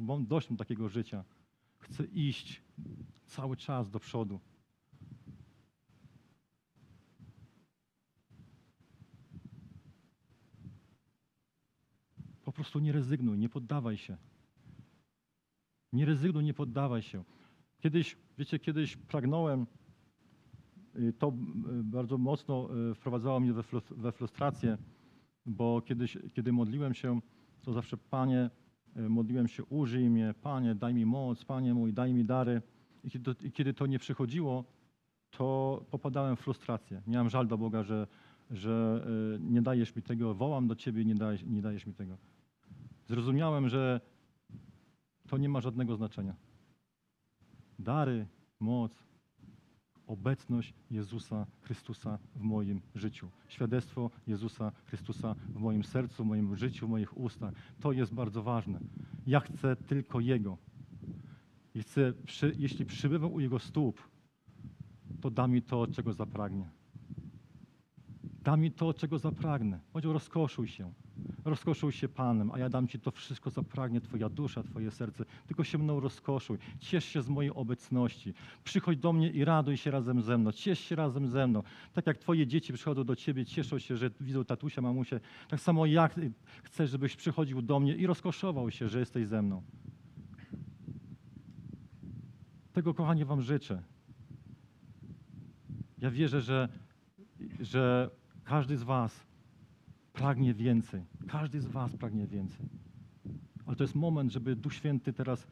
Mam 0.01 0.25
dość 0.25 0.49
mam 0.49 0.58
takiego 0.58 0.89
życia. 0.89 1.23
Chcę 1.80 2.06
iść 2.06 2.62
cały 3.25 3.58
czas 3.58 3.89
do 3.89 3.99
przodu. 3.99 4.39
Prostu 12.62 12.80
nie 12.80 12.91
rezygnuj, 12.91 13.38
nie 13.38 13.50
poddawaj 13.50 13.97
się. 13.97 14.17
Nie 15.93 16.06
rezygnuj, 16.06 16.43
nie 16.43 16.54
poddawaj 16.54 17.02
się. 17.02 17.24
Kiedyś, 17.80 18.17
wiecie, 18.38 18.60
kiedyś 18.60 18.97
pragnąłem, 18.97 19.67
y, 20.95 21.13
to 21.13 21.28
y, 21.80 21.84
bardzo 21.84 22.17
mocno 22.17 22.69
y, 22.91 22.95
wprowadzało 22.95 23.39
mnie 23.39 23.54
we, 23.54 23.62
frus- 23.62 23.95
we 23.97 24.12
frustrację, 24.12 24.78
bo 25.45 25.82
kiedyś, 25.82 26.17
kiedy 26.34 26.54
modliłem 26.54 26.93
się, 26.93 27.21
to 27.62 27.74
zawsze 27.74 27.97
Panie, 27.97 28.50
modliłem 28.95 29.47
się, 29.47 29.63
użyj 29.63 30.10
mnie, 30.10 30.34
Panie, 30.41 30.76
daj 30.76 30.93
mi 30.93 31.06
moc, 31.06 31.45
Panie 31.45 31.74
mój, 31.74 31.93
daj 31.93 32.13
mi 32.13 32.26
dary. 32.26 32.62
I 33.04 33.10
kiedy 33.10 33.36
to, 33.36 33.45
i 33.45 33.52
kiedy 33.52 33.74
to 33.74 33.86
nie 33.86 34.00
przychodziło, 34.00 34.63
to 35.30 35.86
popadałem 35.91 36.36
w 36.36 36.39
frustrację. 36.39 37.02
Miałem 37.08 37.30
żal 37.30 37.47
do 37.47 37.58
Boga, 37.58 37.84
że, 37.84 38.08
że 38.52 39.06
nie 39.39 39.62
dajesz 39.62 39.95
mi 39.95 40.02
tego, 40.02 40.34
wołam 40.34 40.67
do 40.67 40.76
Ciebie, 40.76 41.06
nie 41.06 41.15
dajesz, 41.15 41.43
nie 41.43 41.62
dajesz 41.62 41.86
mi 41.86 41.93
tego. 41.93 42.17
Zrozumiałem, 43.12 43.69
że 43.69 44.02
to 45.28 45.38
nie 45.38 45.50
ma 45.50 45.62
żadnego 45.62 45.95
znaczenia. 45.95 46.36
Dary, 47.80 48.28
moc, 48.60 49.08
obecność 50.08 50.74
Jezusa 50.91 51.47
Chrystusa 51.62 52.19
w 52.36 52.41
moim 52.41 52.82
życiu. 52.95 53.30
Świadectwo 53.47 54.10
Jezusa 54.28 54.71
Chrystusa 54.86 55.36
w 55.50 55.60
moim 55.60 55.84
sercu, 55.84 56.24
w 56.24 56.28
moim 56.28 56.56
życiu, 56.56 56.88
w 56.88 56.89
moich 56.89 57.17
ustach. 57.17 57.54
To 57.80 57.91
jest 57.91 58.13
bardzo 58.13 58.43
ważne. 58.43 58.80
Ja 59.28 59.39
chcę 59.39 59.76
tylko 59.76 60.19
Jego. 60.19 60.58
I 61.76 61.82
chcę, 61.82 62.13
przy, 62.26 62.56
jeśli 62.58 62.86
przybywam 62.86 63.34
u 63.34 63.39
Jego 63.39 63.60
stóp, 63.60 64.10
to 65.21 65.32
da 65.32 65.47
mi 65.47 65.62
to, 65.62 65.88
czego 65.88 66.13
zapragnie. 66.13 66.69
Da 68.43 68.58
mi 68.58 68.71
to, 68.71 68.93
czego 68.93 69.19
zapragnę. 69.19 69.80
Powiedział, 69.91 70.13
rozkoszuj 70.13 70.67
się. 70.67 70.93
Rozkoszuj 71.46 71.92
się 71.92 72.10
Panem, 72.10 72.52
a 72.52 72.60
ja 72.60 72.70
dam 72.70 72.88
Ci 72.88 73.00
to 73.00 73.12
wszystko, 73.12 73.52
co 73.52 73.64
pragnie 73.64 74.02
Twoja 74.02 74.30
dusza, 74.30 74.64
Twoje 74.64 74.92
serce. 74.92 75.26
Tylko 75.48 75.64
się 75.64 75.78
mną 75.78 76.00
rozkoszuj. 76.00 76.58
Ciesz 76.80 77.06
się 77.06 77.22
z 77.22 77.30
mojej 77.30 77.52
obecności. 77.54 78.34
Przychodź 78.64 78.98
do 78.98 79.14
mnie 79.14 79.30
i 79.30 79.46
raduj 79.46 79.78
się 79.78 79.92
razem 79.92 80.22
ze 80.22 80.38
mną. 80.38 80.52
Ciesz 80.52 80.80
się 80.80 80.96
razem 80.96 81.28
ze 81.28 81.48
mną. 81.48 81.64
Tak 81.94 82.08
jak 82.08 82.18
Twoje 82.18 82.48
dzieci 82.48 82.74
przychodzą 82.74 83.04
do 83.04 83.16
Ciebie, 83.16 83.46
cieszą 83.46 83.80
się, 83.80 83.98
że 83.98 84.12
widzą 84.20 84.46
tatusia, 84.46 84.82
mamusię. 84.82 85.20
Tak 85.50 85.60
samo 85.60 85.86
ja 85.86 86.10
chcę, 86.64 86.88
żebyś 86.88 87.16
przychodził 87.16 87.62
do 87.62 87.80
mnie 87.80 87.96
i 87.96 88.08
rozkoszował 88.08 88.72
się, 88.72 88.90
że 88.90 89.00
jesteś 89.00 89.28
ze 89.28 89.42
mną. 89.42 89.62
Tego, 92.74 92.94
kochanie, 92.94 93.26
Wam 93.26 93.42
życzę. 93.42 93.84
Ja 95.98 96.12
wierzę, 96.12 96.42
że, 96.42 96.70
że 97.60 98.10
każdy 98.44 98.78
z 98.78 98.84
Was 98.84 99.26
pragnie 100.14 100.54
więcej. 100.54 101.11
Każdy 101.28 101.62
z 101.62 101.68
Was 101.68 101.96
pragnie 101.96 102.28
więcej. 102.28 102.66
Ale 103.66 103.76
to 103.76 103.84
jest 103.84 103.96
moment, 103.96 104.32
żeby 104.32 104.56
Duch 104.56 104.74
Święty 104.74 105.14
teraz 105.14 105.48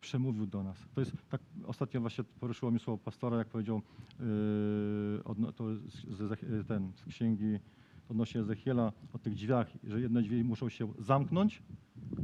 przemówił 0.00 0.46
do 0.46 0.62
nas. 0.62 0.88
To 0.94 1.00
jest 1.00 1.28
tak, 1.28 1.40
ostatnio 1.66 2.00
właśnie 2.00 2.24
poruszyło 2.24 2.72
mi 2.72 2.78
słowo 2.78 2.98
pastora, 2.98 3.38
jak 3.38 3.48
powiedział 3.48 3.82
yy, 4.20 5.52
to 5.56 5.74
z, 5.74 6.66
ten, 6.68 6.92
z 6.92 7.04
księgi 7.04 7.58
odnośnie 8.08 8.40
Ezechiela 8.40 8.92
o 9.12 9.18
tych 9.18 9.34
drzwiach, 9.34 9.72
że 9.84 10.00
jedne 10.00 10.22
drzwi 10.22 10.44
muszą 10.44 10.68
się 10.68 10.92
zamknąć, 10.98 11.62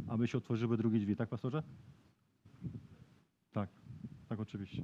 aby 0.08 0.28
się 0.28 0.38
otworzyły 0.38 0.76
drugie 0.76 0.98
drzwi. 0.98 1.16
Tak, 1.16 1.28
pastorze? 1.28 1.62
Tak, 3.52 3.70
tak 4.28 4.40
oczywiście. 4.40 4.82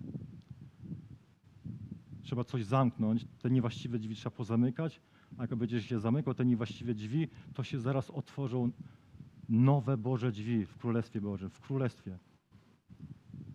Trzeba 2.23 2.45
coś 2.45 2.65
zamknąć, 2.65 3.27
te 3.43 3.51
niewłaściwe 3.51 3.99
drzwi 3.99 4.15
trzeba 4.15 4.37
pozamykać, 4.37 5.01
a 5.39 5.43
jak 5.43 5.55
będziesz 5.55 5.87
się 5.87 6.01
zamykał 6.01 6.35
te 6.35 6.45
niewłaściwe 6.45 6.95
drzwi, 6.95 7.29
to 7.55 7.65
się 7.65 7.81
zaraz 7.81 8.11
otworzą 8.11 8.71
nowe 9.49 9.97
Boże 9.97 10.33
drzwi 10.33 10.67
w 10.67 10.77
Królestwie 10.77 11.21
Bożym, 11.21 11.51
w 11.51 11.61
Królestwie. 11.61 12.19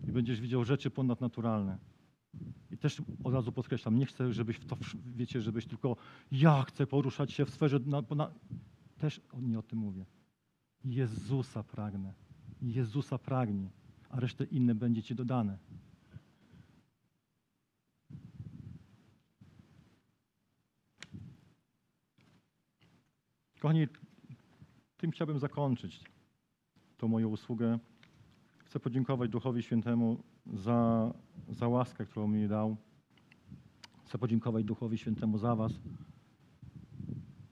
I 0.08 0.12
będziesz 0.12 0.42
widział 0.42 0.64
rzeczy 0.64 0.90
ponadnaturalne. 0.90 1.78
I 2.72 2.78
też 2.78 3.02
od 3.24 3.34
razu 3.34 3.52
podkreślam, 3.52 3.98
nie 3.98 4.06
chcę, 4.06 4.34
żebyś 4.34 4.58
w 4.58 4.66
to, 4.66 4.78
wiecie, 5.16 5.42
żebyś 5.42 5.66
tylko 5.66 5.96
ja 6.32 6.64
chcę 6.64 6.88
poruszać 6.88 7.32
się 7.32 7.46
w 7.46 7.50
sferze, 7.50 7.80
na, 7.86 8.04
na, 8.16 8.32
też 8.98 9.22
nie 9.42 9.60
o 9.60 9.62
tym 9.62 9.80
mówię. 9.80 10.06
Jezusa 10.84 11.64
pragnę. 11.64 12.14
Jezusa 12.62 13.18
pragnij, 13.18 13.70
a 14.10 14.20
resztę 14.20 14.44
inne 14.44 14.76
będzie 14.76 15.04
ci 15.04 15.16
dodane. 15.16 15.58
Kochani, 23.60 23.88
tym 24.98 25.12
chciałbym 25.12 25.40
zakończyć 25.40 26.04
tą 26.98 27.08
moją 27.08 27.28
usługę. 27.30 27.80
Chcę 28.66 28.80
podziękować 28.80 29.30
Duchowi 29.30 29.64
Świętemu 29.64 30.24
za, 30.54 31.12
za 31.50 31.68
łaskę, 31.68 32.06
którą 32.06 32.28
mi 32.28 32.48
dał. 32.48 32.78
Chcę 34.06 34.18
podziękować 34.18 34.66
Duchowi 34.66 34.98
Świętemu 34.98 35.38
za 35.38 35.56
Was, 35.56 35.80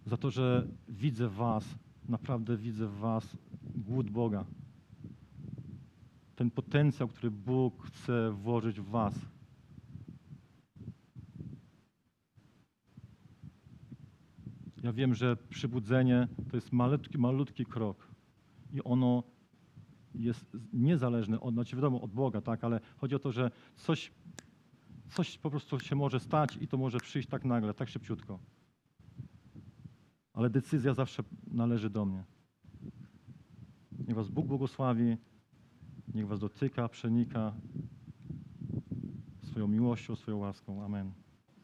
za 0.05 0.17
to, 0.17 0.31
że 0.31 0.67
widzę 0.89 1.29
Was, 1.29 1.75
naprawdę 2.09 2.57
widzę 2.57 2.87
w 2.87 2.97
Was 2.97 3.37
głód 3.75 4.09
Boga. 4.09 4.45
Ten 6.35 6.51
potencjał, 6.51 7.07
który 7.07 7.31
Bóg 7.31 7.83
chce 7.83 8.31
włożyć 8.31 8.81
w 8.81 8.89
Was. 8.89 9.36
Ja 14.87 14.93
wiem, 14.93 15.15
że 15.15 15.37
przybudzenie 15.49 16.27
to 16.49 16.57
jest 16.57 16.71
malutki, 16.71 17.17
malutki 17.17 17.65
krok 17.65 18.07
i 18.73 18.83
ono 18.83 19.23
jest 20.15 20.57
niezależne 20.73 21.39
od, 21.39 21.53
znaczy 21.53 21.75
wiadomo, 21.75 22.01
od 22.01 22.11
Boga, 22.11 22.41
tak, 22.41 22.63
ale 22.63 22.79
chodzi 22.97 23.15
o 23.15 23.19
to, 23.19 23.31
że 23.31 23.51
coś, 23.75 24.11
coś 25.09 25.37
po 25.37 25.49
prostu 25.49 25.79
się 25.79 25.95
może 25.95 26.19
stać 26.19 26.57
i 26.61 26.67
to 26.67 26.77
może 26.77 26.99
przyjść 26.99 27.29
tak 27.29 27.45
nagle, 27.45 27.73
tak 27.73 27.89
szybciutko. 27.89 28.39
Ale 30.33 30.49
decyzja 30.49 30.93
zawsze 30.93 31.23
należy 31.47 31.89
do 31.89 32.05
mnie. 32.05 32.23
Niech 34.07 34.15
was 34.15 34.29
Bóg 34.29 34.47
błogosławi, 34.47 35.17
niech 36.13 36.27
was 36.27 36.39
dotyka, 36.39 36.89
przenika 36.89 37.53
swoją 39.43 39.67
miłością, 39.67 40.15
swoją 40.15 40.37
łaską. 40.37 40.83
Amen. 40.83 41.26